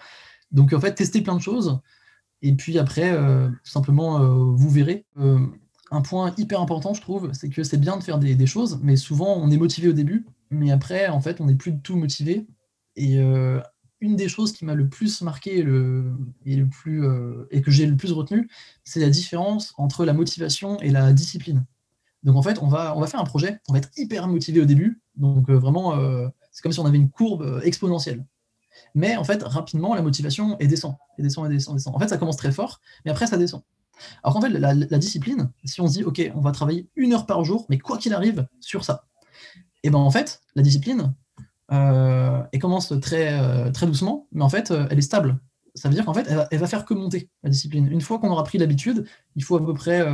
Donc, 0.50 0.72
en 0.72 0.80
fait, 0.80 0.94
tester 0.94 1.20
plein 1.20 1.36
de 1.36 1.42
choses. 1.42 1.78
Et 2.40 2.54
puis 2.54 2.78
après, 2.78 3.14
tout 3.64 3.70
simplement, 3.70 4.20
vous 4.54 4.70
verrez. 4.70 5.04
un 5.90 6.00
point 6.02 6.32
hyper 6.38 6.60
important, 6.60 6.94
je 6.94 7.00
trouve, 7.00 7.30
c'est 7.32 7.50
que 7.50 7.64
c'est 7.64 7.78
bien 7.78 7.96
de 7.96 8.02
faire 8.04 8.18
des, 8.18 8.46
choses, 8.46 8.78
mais 8.80 8.96
souvent, 8.96 9.36
on 9.36 9.50
est 9.50 9.56
motivé 9.58 9.88
au 9.88 9.92
début, 9.92 10.24
mais 10.50 10.70
après, 10.70 11.08
en 11.08 11.20
fait, 11.20 11.40
on 11.40 11.46
n'est 11.46 11.56
plus 11.56 11.72
du 11.72 11.80
tout 11.82 11.96
motivé. 11.96 12.46
Et 12.94 13.18
une 14.00 14.16
des 14.16 14.28
choses 14.28 14.52
qui 14.52 14.64
m'a 14.64 14.74
le 14.74 14.88
plus 14.88 15.22
marqué 15.22 15.58
et, 15.58 15.62
le, 15.62 16.14
plus, 16.70 17.04
et 17.50 17.62
que 17.62 17.70
j'ai 17.70 17.86
le 17.86 17.96
plus 17.96 18.12
retenu, 18.12 18.48
c'est 18.84 19.00
la 19.00 19.10
différence 19.10 19.74
entre 19.76 20.04
la 20.04 20.12
motivation 20.12 20.78
et 20.80 20.90
la 20.90 21.12
discipline. 21.12 21.64
Donc 22.22 22.36
en 22.36 22.42
fait, 22.42 22.60
on 22.62 22.68
va, 22.68 22.96
on 22.96 23.00
va 23.00 23.06
faire 23.06 23.20
un 23.20 23.24
projet, 23.24 23.60
on 23.68 23.72
va 23.72 23.78
être 23.78 23.90
hyper 23.96 24.28
motivé 24.28 24.60
au 24.60 24.64
début, 24.64 25.00
donc 25.16 25.50
vraiment, 25.50 25.96
c'est 26.52 26.62
comme 26.62 26.72
si 26.72 26.80
on 26.80 26.86
avait 26.86 26.98
une 26.98 27.10
courbe 27.10 27.60
exponentielle. 27.64 28.24
Mais 28.94 29.16
en 29.16 29.24
fait, 29.24 29.42
rapidement, 29.42 29.94
la 29.94 30.02
motivation 30.02 30.58
est 30.58 30.66
descend, 30.66 30.96
et 31.18 31.22
descend, 31.22 31.46
et 31.46 31.54
descend, 31.54 31.76
descend. 31.76 31.94
En 31.94 31.98
fait, 31.98 32.08
ça 32.08 32.18
commence 32.18 32.36
très 32.36 32.52
fort, 32.52 32.80
mais 33.04 33.10
après, 33.10 33.26
ça 33.26 33.36
descend. 33.36 33.62
Alors 34.22 34.34
qu'en 34.34 34.40
fait, 34.40 34.50
la, 34.50 34.74
discipline, 34.98 35.50
si 35.64 35.80
on 35.80 35.88
se 35.88 35.94
dit, 35.94 36.04
OK, 36.04 36.20
on 36.34 36.40
va 36.40 36.52
travailler 36.52 36.88
une 36.96 37.12
heure 37.12 37.26
par 37.26 37.44
jour, 37.44 37.66
mais 37.68 37.78
quoi 37.78 37.98
qu'il 37.98 38.14
arrive, 38.14 38.46
sur 38.60 38.84
ça, 38.84 39.04
et 39.82 39.90
ben 39.90 39.98
en 39.98 40.10
fait, 40.10 40.40
la 40.54 40.62
discipline, 40.62 41.14
euh, 41.72 42.42
elle 42.52 42.60
commence 42.60 42.92
très, 43.00 43.38
euh, 43.38 43.70
très 43.70 43.86
doucement, 43.86 44.26
mais 44.32 44.42
en 44.42 44.48
fait, 44.48 44.70
euh, 44.70 44.86
elle 44.90 44.98
est 44.98 45.02
stable. 45.02 45.38
Ça 45.74 45.88
veut 45.88 45.94
dire 45.94 46.04
qu'en 46.04 46.14
fait, 46.14 46.26
elle 46.50 46.58
va, 46.58 46.66
faire 46.66 46.84
que 46.84 46.94
monter, 46.94 47.30
la 47.42 47.50
discipline. 47.50 47.86
Une 47.86 48.00
fois 48.00 48.18
qu'on 48.18 48.30
aura 48.30 48.42
pris 48.42 48.58
l'habitude, 48.58 49.06
il 49.36 49.44
faut 49.44 49.56
à 49.56 49.64
peu 49.64 49.74
près 49.74 50.04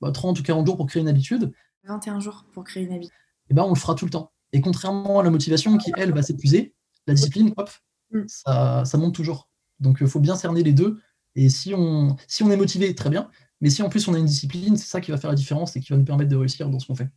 30 0.00 0.40
ou 0.40 0.42
40 0.42 0.64
jours 0.64 0.76
pour 0.76 0.86
créer 0.86 1.02
une 1.02 1.08
habitude. 1.08 1.52
21 1.84 2.20
jours 2.20 2.46
pour 2.52 2.64
créer 2.64 2.84
une 2.84 2.94
habitude. 2.94 3.12
Et 3.50 3.54
ben 3.54 3.64
on 3.64 3.70
le 3.70 3.78
fera 3.78 3.94
tout 3.94 4.06
le 4.06 4.10
temps. 4.10 4.32
Et 4.52 4.62
contrairement 4.62 5.18
à 5.20 5.22
la 5.22 5.30
motivation 5.30 5.76
qui, 5.76 5.92
elle, 5.98 6.14
va 6.14 6.22
s'épuiser, 6.22 6.74
la 7.06 7.12
discipline, 7.12 7.52
hop, 7.58 7.68
mm. 8.12 8.22
ça, 8.26 8.84
ça 8.86 8.96
monte 8.96 9.14
toujours. 9.14 9.50
Donc 9.80 9.98
il 10.00 10.06
faut 10.06 10.20
bien 10.20 10.36
cerner 10.36 10.62
les 10.62 10.72
deux 10.72 10.98
et 11.34 11.48
si 11.48 11.74
on, 11.74 12.16
si 12.26 12.42
on 12.42 12.50
est 12.50 12.56
motivé, 12.56 12.94
très 12.94 13.10
bien. 13.10 13.30
Mais 13.60 13.70
si 13.70 13.82
en 13.82 13.88
plus 13.88 14.08
on 14.08 14.14
a 14.14 14.18
une 14.18 14.26
discipline, 14.26 14.76
c'est 14.76 14.88
ça 14.88 15.00
qui 15.00 15.10
va 15.10 15.18
faire 15.18 15.30
la 15.30 15.36
différence 15.36 15.76
et 15.76 15.80
qui 15.80 15.92
va 15.92 15.98
nous 15.98 16.04
permettre 16.04 16.30
de 16.30 16.36
réussir 16.36 16.70
dans 16.70 16.78
ce 16.78 16.86
qu'on 16.86 16.94
fait. 16.94 17.08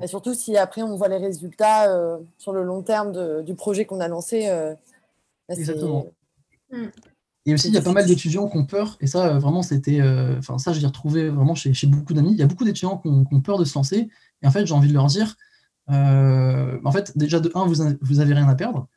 Et 0.00 0.06
surtout 0.06 0.34
si 0.34 0.56
après 0.56 0.82
on 0.82 0.96
voit 0.96 1.08
les 1.08 1.16
résultats 1.16 1.90
euh, 1.90 2.18
sur 2.38 2.52
le 2.52 2.62
long 2.62 2.82
terme 2.82 3.42
du 3.42 3.54
projet 3.54 3.84
qu'on 3.84 4.00
a 4.00 4.08
lancé. 4.08 4.48
Euh, 4.48 4.74
Exactement. 5.48 6.06
Hmm. 6.70 6.88
Et 7.46 7.54
aussi, 7.54 7.68
il 7.68 7.74
y 7.74 7.78
a 7.78 7.82
pas 7.82 7.92
mal 7.92 8.04
d'étudiants 8.04 8.46
qui 8.48 8.58
ont 8.58 8.66
peur, 8.66 8.98
et 9.00 9.06
ça, 9.06 9.28
euh, 9.28 9.38
vraiment, 9.38 9.62
c'était. 9.62 10.02
Enfin, 10.38 10.58
ça, 10.58 10.74
je 10.74 10.80
l'ai 10.80 10.86
retrouvé 10.86 11.30
vraiment 11.30 11.54
chez, 11.54 11.72
chez 11.72 11.86
beaucoup 11.86 12.12
d'amis. 12.12 12.32
Il 12.32 12.38
y 12.38 12.42
a 12.42 12.46
beaucoup 12.46 12.64
d'étudiants 12.64 12.98
qui, 12.98 13.08
ont 13.08 13.40
peur 13.40 13.58
de 13.58 13.64
se 13.64 13.74
lancer, 13.74 14.10
et 14.42 14.46
en 14.46 14.50
fait, 14.50 14.66
j'ai 14.66 14.74
envie 14.74 14.88
de 14.88 14.94
leur 14.94 15.06
dire 15.06 15.34
en 15.90 16.92
fait, 16.92 17.16
déjà, 17.16 17.40
de 17.40 17.50
un, 17.54 17.64
vous, 17.64 17.76
vous 18.02 18.20
avez 18.20 18.34
rien 18.34 18.46
à 18.46 18.54
perdre, 18.54 18.88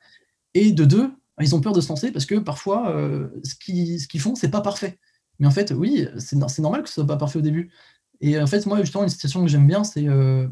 et 0.54 0.74
de 0.74 0.84
deux, 0.84 1.10
ils 1.42 1.56
ont 1.56 1.62
peur 1.62 1.74
de 1.74 1.82
se 1.82 1.90
lancer 1.90 2.12
parce 2.12 2.26
que 2.26 2.36
parfois, 2.36 2.90
euh, 2.92 3.30
ce 3.44 3.56
qu'ils 3.56 4.22
font, 4.22 4.36
c'est 4.36 4.50
pas 4.50 4.62
parfait. 4.62 5.00
Mais 5.40 5.48
en 5.48 5.52
fait, 5.52 5.72
oui, 5.72 6.08
c'est 6.18 6.38
normal 6.60 6.84
que 6.84 6.90
ce 6.90 6.96
soit 6.96 7.08
pas 7.08 7.18
parfait 7.18 7.40
au 7.40 7.42
début. 7.42 7.72
Et 8.20 8.40
en 8.40 8.48
fait, 8.48 8.66
moi, 8.66 8.80
justement, 8.82 9.04
une 9.04 9.10
citation 9.10 9.42
que 9.42 9.48
j'aime 9.48 9.66
bien, 9.66 9.84
c'est 9.84 10.08
euh, 10.08 10.48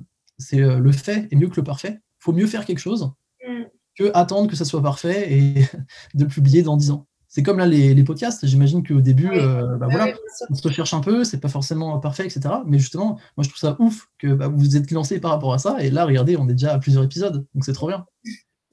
euh, 0.54 0.80
le 0.80 0.92
fait 0.92 1.28
est 1.32 1.36
mieux 1.36 1.50
que 1.50 1.58
le 1.58 1.64
parfait. 1.64 2.00
Il 2.00 2.24
faut 2.24 2.34
mieux 2.34 2.48
faire 2.48 2.66
quelque 2.66 2.80
chose 2.80 3.12
mm. 3.48 3.64
que 3.98 4.12
attendre 4.14 4.50
que 4.50 4.56
ça 4.56 4.66
soit 4.66 4.82
parfait 4.82 5.34
et 5.34 5.54
de 6.14 6.24
le 6.24 6.30
publier 6.30 6.62
dans 6.62 6.78
10 6.78 6.92
ans. 6.92 7.06
C'est 7.32 7.44
comme 7.44 7.60
là 7.60 7.68
les, 7.68 8.04
podcasts, 8.04 8.48
j'imagine 8.48 8.82
qu'au 8.82 9.02
début, 9.02 9.30
bah, 9.30 9.88
voilà, 9.88 10.14
on 10.50 10.56
se 10.56 10.68
recherche 10.68 10.96
un 10.96 11.00
peu, 11.00 11.24
c'est 11.24 11.38
pas 11.38 11.48
forcément 11.48 12.00
parfait, 12.00 12.26
etc. 12.26 12.56
Mais 12.66 12.80
justement, 12.80 13.20
moi 13.38 13.44
je 13.44 13.50
trouve 13.50 13.60
ça 13.60 13.76
ouf 13.78 14.08
que 14.18 14.34
bah, 14.34 14.48
vous 14.48 14.58
vous 14.58 14.78
êtes 14.78 14.90
lancé 14.90 15.20
par 15.20 15.30
rapport 15.30 15.54
à 15.54 15.60
ça, 15.60 15.78
et 15.80 15.92
là, 15.92 16.06
regardez, 16.06 16.38
on 16.38 16.50
est 16.50 16.54
déjà 16.54 16.74
à 16.74 16.80
plusieurs 16.80 17.04
épisodes, 17.04 17.46
donc 17.54 17.66
c'est 17.66 17.74
trop 17.74 17.86
bien 17.86 18.04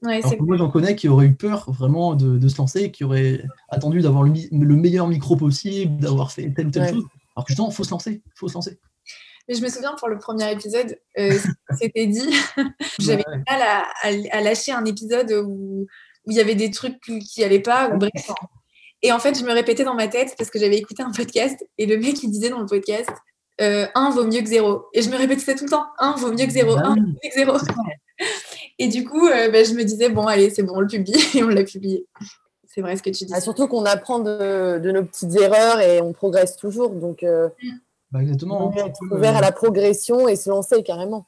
moi, 0.01 0.57
j'en 0.57 0.69
connais 0.69 0.95
qui 0.95 1.07
auraient 1.07 1.25
eu 1.25 1.35
peur 1.35 1.71
vraiment 1.71 2.15
de, 2.15 2.47
se 2.47 2.57
lancer, 2.57 2.91
qui 2.91 3.03
auraient 3.03 3.43
attendu 3.69 4.01
d'avoir 4.01 4.23
le, 4.23 4.75
meilleur 4.75 5.07
micro 5.07 5.35
possible, 5.35 5.99
d'avoir 5.99 6.31
fait 6.31 6.51
telle 6.53 6.67
ou 6.67 6.71
telle 6.71 6.93
chose. 6.93 7.05
Alors 7.35 7.45
que 7.45 7.49
justement, 7.49 7.69
il 7.69 7.73
faut 7.73 7.83
se 7.83 7.91
lancer, 7.91 8.21
faut 8.35 8.47
se 8.47 8.53
lancer. 8.55 8.79
Mais 9.47 9.55
je 9.55 9.61
me 9.61 9.69
souviens 9.69 9.95
pour 9.97 10.09
le 10.09 10.17
premier 10.17 10.51
épisode, 10.51 10.97
euh, 11.17 11.31
c'était 11.79 12.07
dit, 12.07 12.29
j'avais 12.99 13.23
du 13.23 13.43
mal 13.49 13.61
à, 14.31 14.41
lâcher 14.41 14.71
un 14.71 14.85
épisode 14.85 15.31
où, 15.31 15.87
il 16.29 16.35
y 16.35 16.41
avait 16.41 16.55
des 16.55 16.71
trucs 16.71 16.99
qui 16.99 17.39
n'allaient 17.39 17.59
pas, 17.61 17.89
ou 17.89 17.97
bref. 17.97 18.31
Et 19.01 19.13
en 19.13 19.19
fait, 19.19 19.39
je 19.39 19.45
me 19.45 19.53
répétais 19.53 19.85
dans 19.85 19.93
ma 19.93 20.09
tête 20.09 20.35
parce 20.37 20.49
que 20.49 20.59
j'avais 20.59 20.77
écouté 20.77 21.03
un 21.03 21.11
podcast 21.11 21.65
et 21.77 21.85
le 21.85 21.97
mec 21.97 22.21
il 22.23 22.31
disait 22.31 22.49
dans 22.49 22.59
le 22.59 22.65
podcast 22.65 23.11
euh, 23.61 23.87
un 23.95 24.09
vaut 24.09 24.25
mieux 24.25 24.41
que 24.41 24.47
zéro. 24.47 24.87
Et 24.93 25.01
je 25.01 25.09
me 25.09 25.15
répétais 25.15 25.41
ça 25.41 25.53
tout 25.53 25.65
le 25.65 25.69
temps 25.69 25.85
un 25.99 26.15
vaut 26.15 26.31
mieux 26.31 26.45
que 26.45 26.51
zéro, 26.51 26.75
bah 26.75 26.81
un 26.85 26.95
vaut 26.95 27.01
mieux 27.01 27.29
que 27.29 27.33
zéro. 27.33 27.57
Et 28.79 28.87
du 28.87 29.05
coup, 29.05 29.27
euh, 29.27 29.49
bah, 29.49 29.63
je 29.63 29.73
me 29.73 29.83
disais, 29.83 30.09
bon, 30.09 30.27
allez, 30.27 30.49
c'est 30.49 30.63
bon, 30.63 30.73
on 30.75 30.81
le 30.81 30.87
publie. 30.87 31.15
Et 31.35 31.43
on 31.43 31.47
l'a 31.47 31.63
publié. 31.63 32.05
C'est 32.65 32.81
vrai 32.81 32.95
ce 32.95 33.01
que 33.01 33.09
tu 33.09 33.25
dis. 33.25 33.33
Ah, 33.33 33.41
surtout 33.41 33.67
qu'on 33.67 33.85
apprend 33.85 34.19
de, 34.19 34.91
nos 34.91 35.03
petites 35.03 35.35
erreurs 35.35 35.79
et 35.79 36.01
on 36.01 36.13
progresse 36.13 36.57
toujours. 36.57 36.91
Donc, 36.91 37.23
euh, 37.23 37.49
bah, 38.11 38.21
exactement. 38.21 38.71
Hein. 38.71 38.85
être 38.85 39.01
ouvert 39.11 39.35
à 39.35 39.41
la 39.41 39.51
progression 39.51 40.27
et 40.27 40.35
se 40.35 40.49
lancer 40.49 40.83
carrément. 40.83 41.27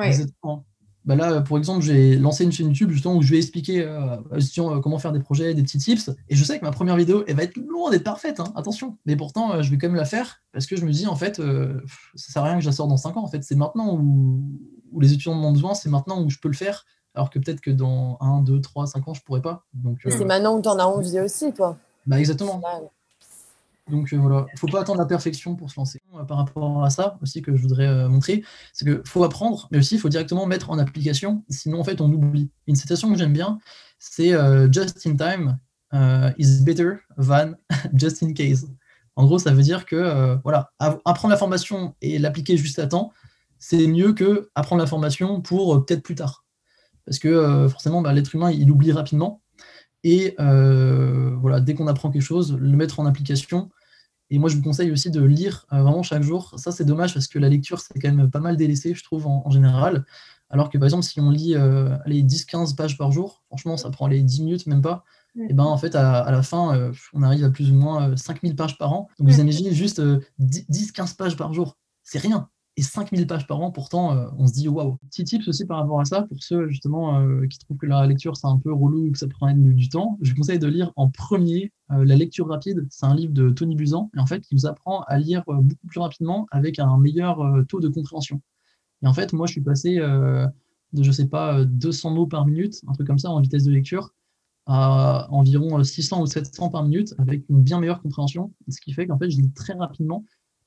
Exactement. 0.00 0.64
Bah 1.04 1.14
là, 1.14 1.40
pour 1.40 1.56
exemple, 1.56 1.84
j'ai 1.84 2.16
lancé 2.16 2.42
une 2.42 2.50
chaîne 2.50 2.66
YouTube 2.66 2.90
justement 2.90 3.14
où 3.14 3.22
je 3.22 3.30
vais 3.30 3.36
expliquer 3.36 3.84
euh, 3.84 4.16
euh, 4.32 4.80
comment 4.80 4.98
faire 4.98 5.12
des 5.12 5.20
projets, 5.20 5.54
des 5.54 5.62
petits 5.62 5.78
tips. 5.78 6.10
Et 6.28 6.34
je 6.34 6.42
sais 6.42 6.58
que 6.58 6.64
ma 6.64 6.72
première 6.72 6.96
vidéo, 6.96 7.22
elle 7.28 7.36
va 7.36 7.44
être 7.44 7.56
loin 7.56 7.92
d'être 7.92 8.02
parfaite, 8.02 8.40
hein, 8.40 8.52
attention. 8.56 8.96
Mais 9.06 9.14
pourtant, 9.14 9.62
je 9.62 9.70
vais 9.70 9.78
quand 9.78 9.86
même 9.86 9.96
la 9.96 10.04
faire 10.04 10.42
parce 10.52 10.66
que 10.66 10.74
je 10.74 10.84
me 10.84 10.90
dis, 10.90 11.06
en 11.06 11.14
fait, 11.14 11.36
ça 11.36 12.32
sert 12.32 12.42
à 12.42 12.46
rien 12.46 12.56
que 12.56 12.62
je 12.62 12.66
la 12.66 12.72
sorte 12.72 12.88
dans 12.88 12.96
5 12.96 13.16
ans. 13.16 13.22
En 13.22 13.28
fait, 13.28 13.44
c'est 13.44 13.54
maintenant 13.54 13.94
où, 13.94 14.42
où 14.90 15.00
les 15.00 15.12
étudiants 15.12 15.34
en 15.34 15.44
ont 15.44 15.52
besoin, 15.52 15.74
c'est 15.74 15.90
maintenant 15.90 16.22
où 16.22 16.30
je 16.30 16.38
peux 16.38 16.48
le 16.48 16.54
faire, 16.54 16.84
alors 17.14 17.30
que 17.30 17.38
peut-être 17.38 17.60
que 17.60 17.70
dans 17.70 18.18
1, 18.20 18.40
2, 18.42 18.60
3, 18.60 18.86
5 18.86 19.08
ans, 19.08 19.14
je 19.14 19.20
ne 19.20 19.24
pourrais 19.24 19.42
pas. 19.42 19.64
Donc, 19.74 19.98
c'est 20.02 20.22
euh, 20.22 20.24
maintenant 20.24 20.56
où 20.56 20.62
tu 20.62 20.68
en 20.68 20.78
as 20.78 20.84
envie 20.84 21.20
aussi, 21.20 21.52
toi. 21.52 21.76
Bah, 22.06 22.18
exactement. 22.18 22.60
Donc 23.90 24.12
euh, 24.12 24.16
voilà, 24.16 24.46
il 24.48 24.54
ne 24.54 24.58
faut 24.58 24.66
pas 24.66 24.80
attendre 24.80 24.98
la 24.98 25.06
perfection 25.06 25.54
pour 25.54 25.70
se 25.70 25.78
lancer. 25.78 26.00
Euh, 26.14 26.24
par 26.24 26.38
rapport 26.38 26.84
à 26.84 26.90
ça 26.90 27.18
aussi 27.22 27.42
que 27.42 27.54
je 27.54 27.62
voudrais 27.62 28.08
montrer, 28.08 28.42
c'est 28.72 28.84
qu'il 28.84 29.00
faut 29.04 29.24
apprendre, 29.24 29.68
mais 29.70 29.78
aussi 29.78 29.94
il 29.94 30.00
faut 30.00 30.08
directement 30.08 30.46
mettre 30.46 30.70
en 30.70 30.78
application, 30.78 31.44
sinon 31.48 31.80
en 31.80 31.84
fait 31.84 32.00
on 32.00 32.12
oublie. 32.12 32.50
Une 32.66 32.76
citation 32.76 33.12
que 33.12 33.18
j'aime 33.18 33.32
bien, 33.32 33.58
c'est 33.98 34.32
Just 34.72 35.06
in 35.06 35.16
time 35.16 35.58
is 36.38 36.62
better 36.62 36.96
than 37.16 37.54
just 37.94 38.22
in 38.22 38.32
case. 38.32 38.66
En 39.18 39.24
gros, 39.24 39.38
ça 39.38 39.52
veut 39.52 39.62
dire 39.62 39.86
que 39.86 40.38
voilà, 40.42 40.72
apprendre 40.78 41.30
la 41.30 41.38
formation 41.38 41.94
et 42.02 42.18
l'appliquer 42.18 42.56
juste 42.56 42.78
à 42.78 42.86
temps, 42.86 43.12
c'est 43.58 43.86
mieux 43.86 44.12
que 44.12 44.50
apprendre 44.54 44.80
la 44.80 44.86
formation 44.86 45.40
pour 45.40 45.74
euh, 45.74 45.84
peut-être 45.84 46.02
plus 46.02 46.14
tard. 46.14 46.44
Parce 47.04 47.18
que 47.18 47.28
euh, 47.28 47.68
forcément, 47.68 48.02
bah, 48.02 48.12
l'être 48.12 48.34
humain, 48.34 48.50
il 48.50 48.70
oublie 48.70 48.92
rapidement. 48.92 49.42
Et 50.04 50.34
euh, 50.38 51.34
voilà, 51.40 51.60
dès 51.60 51.74
qu'on 51.74 51.86
apprend 51.86 52.10
quelque 52.10 52.22
chose, 52.22 52.56
le 52.56 52.76
mettre 52.76 53.00
en 53.00 53.06
application. 53.06 53.70
Et 54.30 54.38
moi, 54.38 54.48
je 54.48 54.56
vous 54.56 54.62
conseille 54.62 54.90
aussi 54.90 55.10
de 55.10 55.22
lire 55.22 55.66
vraiment 55.70 56.02
chaque 56.02 56.22
jour. 56.22 56.54
Ça, 56.56 56.72
c'est 56.72 56.84
dommage 56.84 57.14
parce 57.14 57.28
que 57.28 57.38
la 57.38 57.48
lecture, 57.48 57.80
c'est 57.80 57.98
quand 58.00 58.12
même 58.12 58.30
pas 58.30 58.40
mal 58.40 58.56
délaissé, 58.56 58.94
je 58.94 59.04
trouve, 59.04 59.26
en, 59.26 59.50
général. 59.50 60.04
Alors 60.50 60.70
que, 60.70 60.78
par 60.78 60.86
exemple, 60.86 61.04
si 61.04 61.20
on 61.20 61.30
lit 61.30 61.54
les 62.06 62.22
10-15 62.22 62.74
pages 62.74 62.98
par 62.98 63.12
jour, 63.12 63.44
franchement, 63.46 63.76
ça 63.76 63.90
prend 63.90 64.08
les 64.08 64.22
10 64.22 64.42
minutes, 64.42 64.66
même 64.66 64.82
pas. 64.82 65.04
Et 65.48 65.52
ben 65.52 65.64
en 65.64 65.76
fait, 65.76 65.94
à, 65.94 66.28
la 66.30 66.42
fin, 66.42 66.90
on 67.12 67.22
arrive 67.22 67.44
à 67.44 67.50
plus 67.50 67.70
ou 67.70 67.74
moins 67.74 68.16
5000 68.16 68.56
pages 68.56 68.78
par 68.78 68.92
an. 68.92 69.08
Donc, 69.18 69.28
vous 69.28 69.40
imaginez 69.40 69.72
juste 69.72 70.02
10-15 70.40 71.14
pages 71.16 71.36
par 71.36 71.52
jour. 71.54 71.76
C'est 72.02 72.18
rien 72.18 72.48
et 72.78 72.82
5000 72.82 73.26
pages 73.26 73.46
par 73.46 73.60
an, 73.60 73.70
pourtant, 73.70 74.14
euh, 74.14 74.28
on 74.38 74.46
se 74.46 74.52
dit 74.52 74.68
waouh. 74.68 74.96
Petit 75.10 75.24
tips 75.24 75.48
aussi 75.48 75.64
par 75.64 75.78
rapport 75.78 76.00
à 76.00 76.04
ça, 76.04 76.22
pour 76.22 76.42
ceux 76.42 76.68
justement 76.68 77.20
euh, 77.20 77.46
qui 77.46 77.58
trouvent 77.58 77.78
que 77.78 77.86
la 77.86 78.06
lecture 78.06 78.36
c'est 78.36 78.46
un 78.46 78.58
peu 78.58 78.72
relou 78.72 79.08
ou 79.08 79.12
que 79.12 79.18
ça 79.18 79.26
prend 79.28 79.50
du, 79.50 79.88
temps, 79.88 80.18
je 80.20 80.30
vous 80.30 80.36
conseille 80.36 80.58
de 80.58 80.66
lire 80.66 80.92
en 80.96 81.08
premier 81.08 81.72
euh, 81.92 82.04
La 82.04 82.16
lecture 82.16 82.48
rapide. 82.48 82.86
C'est 82.90 83.06
un 83.06 83.14
livre 83.14 83.32
de 83.32 83.48
Tony 83.48 83.76
Buzan, 83.76 84.10
et 84.14 84.20
en 84.20 84.26
fait, 84.26 84.40
qui 84.40 84.54
vous 84.54 84.66
apprend 84.66 85.00
à 85.02 85.18
lire 85.18 85.42
beaucoup 85.46 85.86
plus 85.86 86.00
rapidement 86.00 86.46
avec 86.50 86.78
un 86.78 86.98
meilleur 86.98 87.38
taux 87.68 87.80
de 87.80 87.88
compréhension. 87.88 88.42
Et 89.02 89.06
en 89.06 89.14
fait, 89.14 89.32
moi, 89.32 89.46
je 89.46 89.52
suis 89.52 89.60
passé 89.62 89.96
de, 89.96 91.02
je 91.02 91.10
sais 91.12 91.28
pas, 91.28 91.64
200 91.64 92.10
mots 92.10 92.26
par 92.26 92.46
minute, 92.46 92.82
un 92.88 92.92
truc 92.92 93.06
comme 93.06 93.18
ça, 93.18 93.30
en 93.30 93.40
vitesse 93.40 93.64
de 93.64 93.72
lecture, 93.72 94.12
à 94.66 95.28
environ 95.30 95.82
600 95.82 96.22
ou 96.22 96.26
700 96.26 96.70
par 96.70 96.82
minute 96.82 97.14
avec 97.18 97.44
une 97.48 97.62
bien 97.62 97.80
meilleure 97.80 98.02
compréhension, 98.02 98.52
ce 98.68 98.80
qui 98.80 98.92
fait 98.92 99.06
qu'en 99.06 99.18
fait, 99.18 99.30
je 99.30 99.36
lis 99.36 99.52
très 99.52 99.74
rapidement 99.74 100.24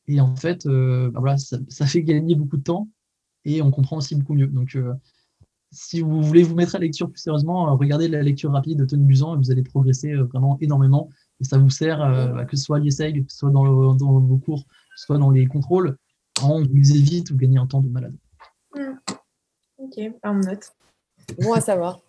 et 0.10 0.20
en 0.20 0.36
fait, 0.36 0.66
euh, 0.66 1.12
bah 1.12 1.20
voilà, 1.20 1.38
ça, 1.38 1.86
fait 1.86 2.02
gagner 2.02 2.34
beaucoup 2.34 2.58
de 2.58 2.64
temps 2.64 2.88
et 3.46 3.62
on 3.62 3.70
comprend 3.70 3.98
aussi 3.98 4.16
beaucoup 4.16 4.34
mieux. 4.34 4.48
Donc, 4.48 4.76
euh, 4.76 4.92
si 5.72 6.02
vous 6.02 6.24
voulez 6.24 6.42
vous 6.42 6.56
mettre 6.56 6.74
à 6.74 6.80
la 6.80 6.86
lecture 6.86 7.12
plus 7.12 7.20
sérieusement, 7.20 7.70
euh, 7.70 7.76
regardez 7.76 8.08
la 8.08 8.24
lecture 8.24 8.52
rapide 8.52 8.80
de 8.80 8.86
Tony 8.86 9.06
Buzan 9.06 9.36
et 9.36 9.38
vous 9.38 9.52
allez 9.52 9.62
progresser 9.62 10.16
vraiment 10.16 10.58
énormément. 10.62 11.10
Et 11.40 11.44
ça 11.44 11.60
vous 11.60 11.70
sert, 11.70 12.00
bah, 12.00 12.44
que 12.46 12.58
ce 12.58 12.64
soit 12.64 12.78
à 12.78 12.80
l'ISEG, 12.80 13.24
que 13.24 13.32
ce 13.32 13.38
soit 13.38 13.52
dans, 13.52 13.64
vos 13.64 14.38
cours, 14.38 14.66
que 14.66 15.00
ce 15.00 15.06
soit 15.06 15.20
dans 15.20 15.30
les 15.30 15.46
contrôles. 15.46 15.96
Vraiment, 16.40 16.60
vous 16.60 16.74
lisez 16.74 17.00
vite, 17.00 17.32
vous 17.32 17.38
gagnez 17.38 17.60
un 17.60 17.68
temps 17.68 17.82
de 17.82 17.88
malade. 17.88 18.16
Hmm. 18.74 18.96
Ok, 19.78 20.12
on 20.24 20.34
note. 20.34 20.74
Bon 21.40 21.54
à 21.54 21.62
savoir. 21.62 22.02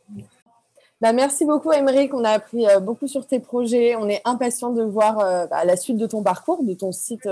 Bah, 1.02 1.12
merci 1.12 1.44
beaucoup, 1.44 1.70
Émeric. 1.70 2.14
On 2.14 2.24
a 2.24 2.30
appris 2.30 2.64
beaucoup 2.82 3.06
sur 3.06 3.26
tes 3.26 3.40
projets. 3.40 3.94
On 3.94 4.08
est 4.08 4.22
impatient 4.24 4.72
de 4.72 4.82
voir 4.82 5.16
bah, 5.48 5.66
la 5.66 5.76
suite 5.76 5.98
de 5.98 6.06
ton 6.06 6.22
parcours, 6.22 6.64
de 6.64 6.72
ton 6.72 6.92
site 6.92 7.28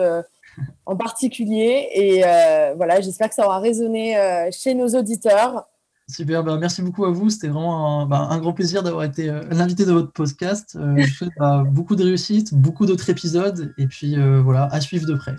en 0.86 0.96
particulier. 0.96 1.88
Et 1.94 2.22
euh, 2.24 2.74
voilà, 2.76 3.00
j'espère 3.00 3.28
que 3.28 3.34
ça 3.34 3.46
aura 3.46 3.60
résonné 3.60 4.16
euh, 4.16 4.48
chez 4.50 4.74
nos 4.74 4.88
auditeurs. 4.88 5.66
Super, 6.08 6.42
bah, 6.42 6.56
merci 6.58 6.80
beaucoup 6.80 7.04
à 7.04 7.10
vous. 7.10 7.28
C'était 7.28 7.48
vraiment 7.48 8.02
un, 8.02 8.06
bah, 8.06 8.38
grand 8.40 8.54
plaisir 8.54 8.82
d'avoir 8.82 9.04
été 9.04 9.28
euh, 9.28 9.42
l'invité 9.50 9.84
de 9.84 9.92
votre 9.92 10.12
podcast. 10.12 10.70
je 10.74 11.02
vous 11.02 11.06
souhaite 11.06 11.32
bah, 11.38 11.64
beaucoup 11.66 11.96
de 11.96 12.04
réussite, 12.04 12.54
beaucoup 12.54 12.86
d'autres 12.86 13.10
épisodes, 13.10 13.74
et 13.76 13.86
puis 13.86 14.16
voilà, 14.42 14.68
à 14.72 14.80
suivre 14.80 15.06
de 15.06 15.14
près. 15.14 15.36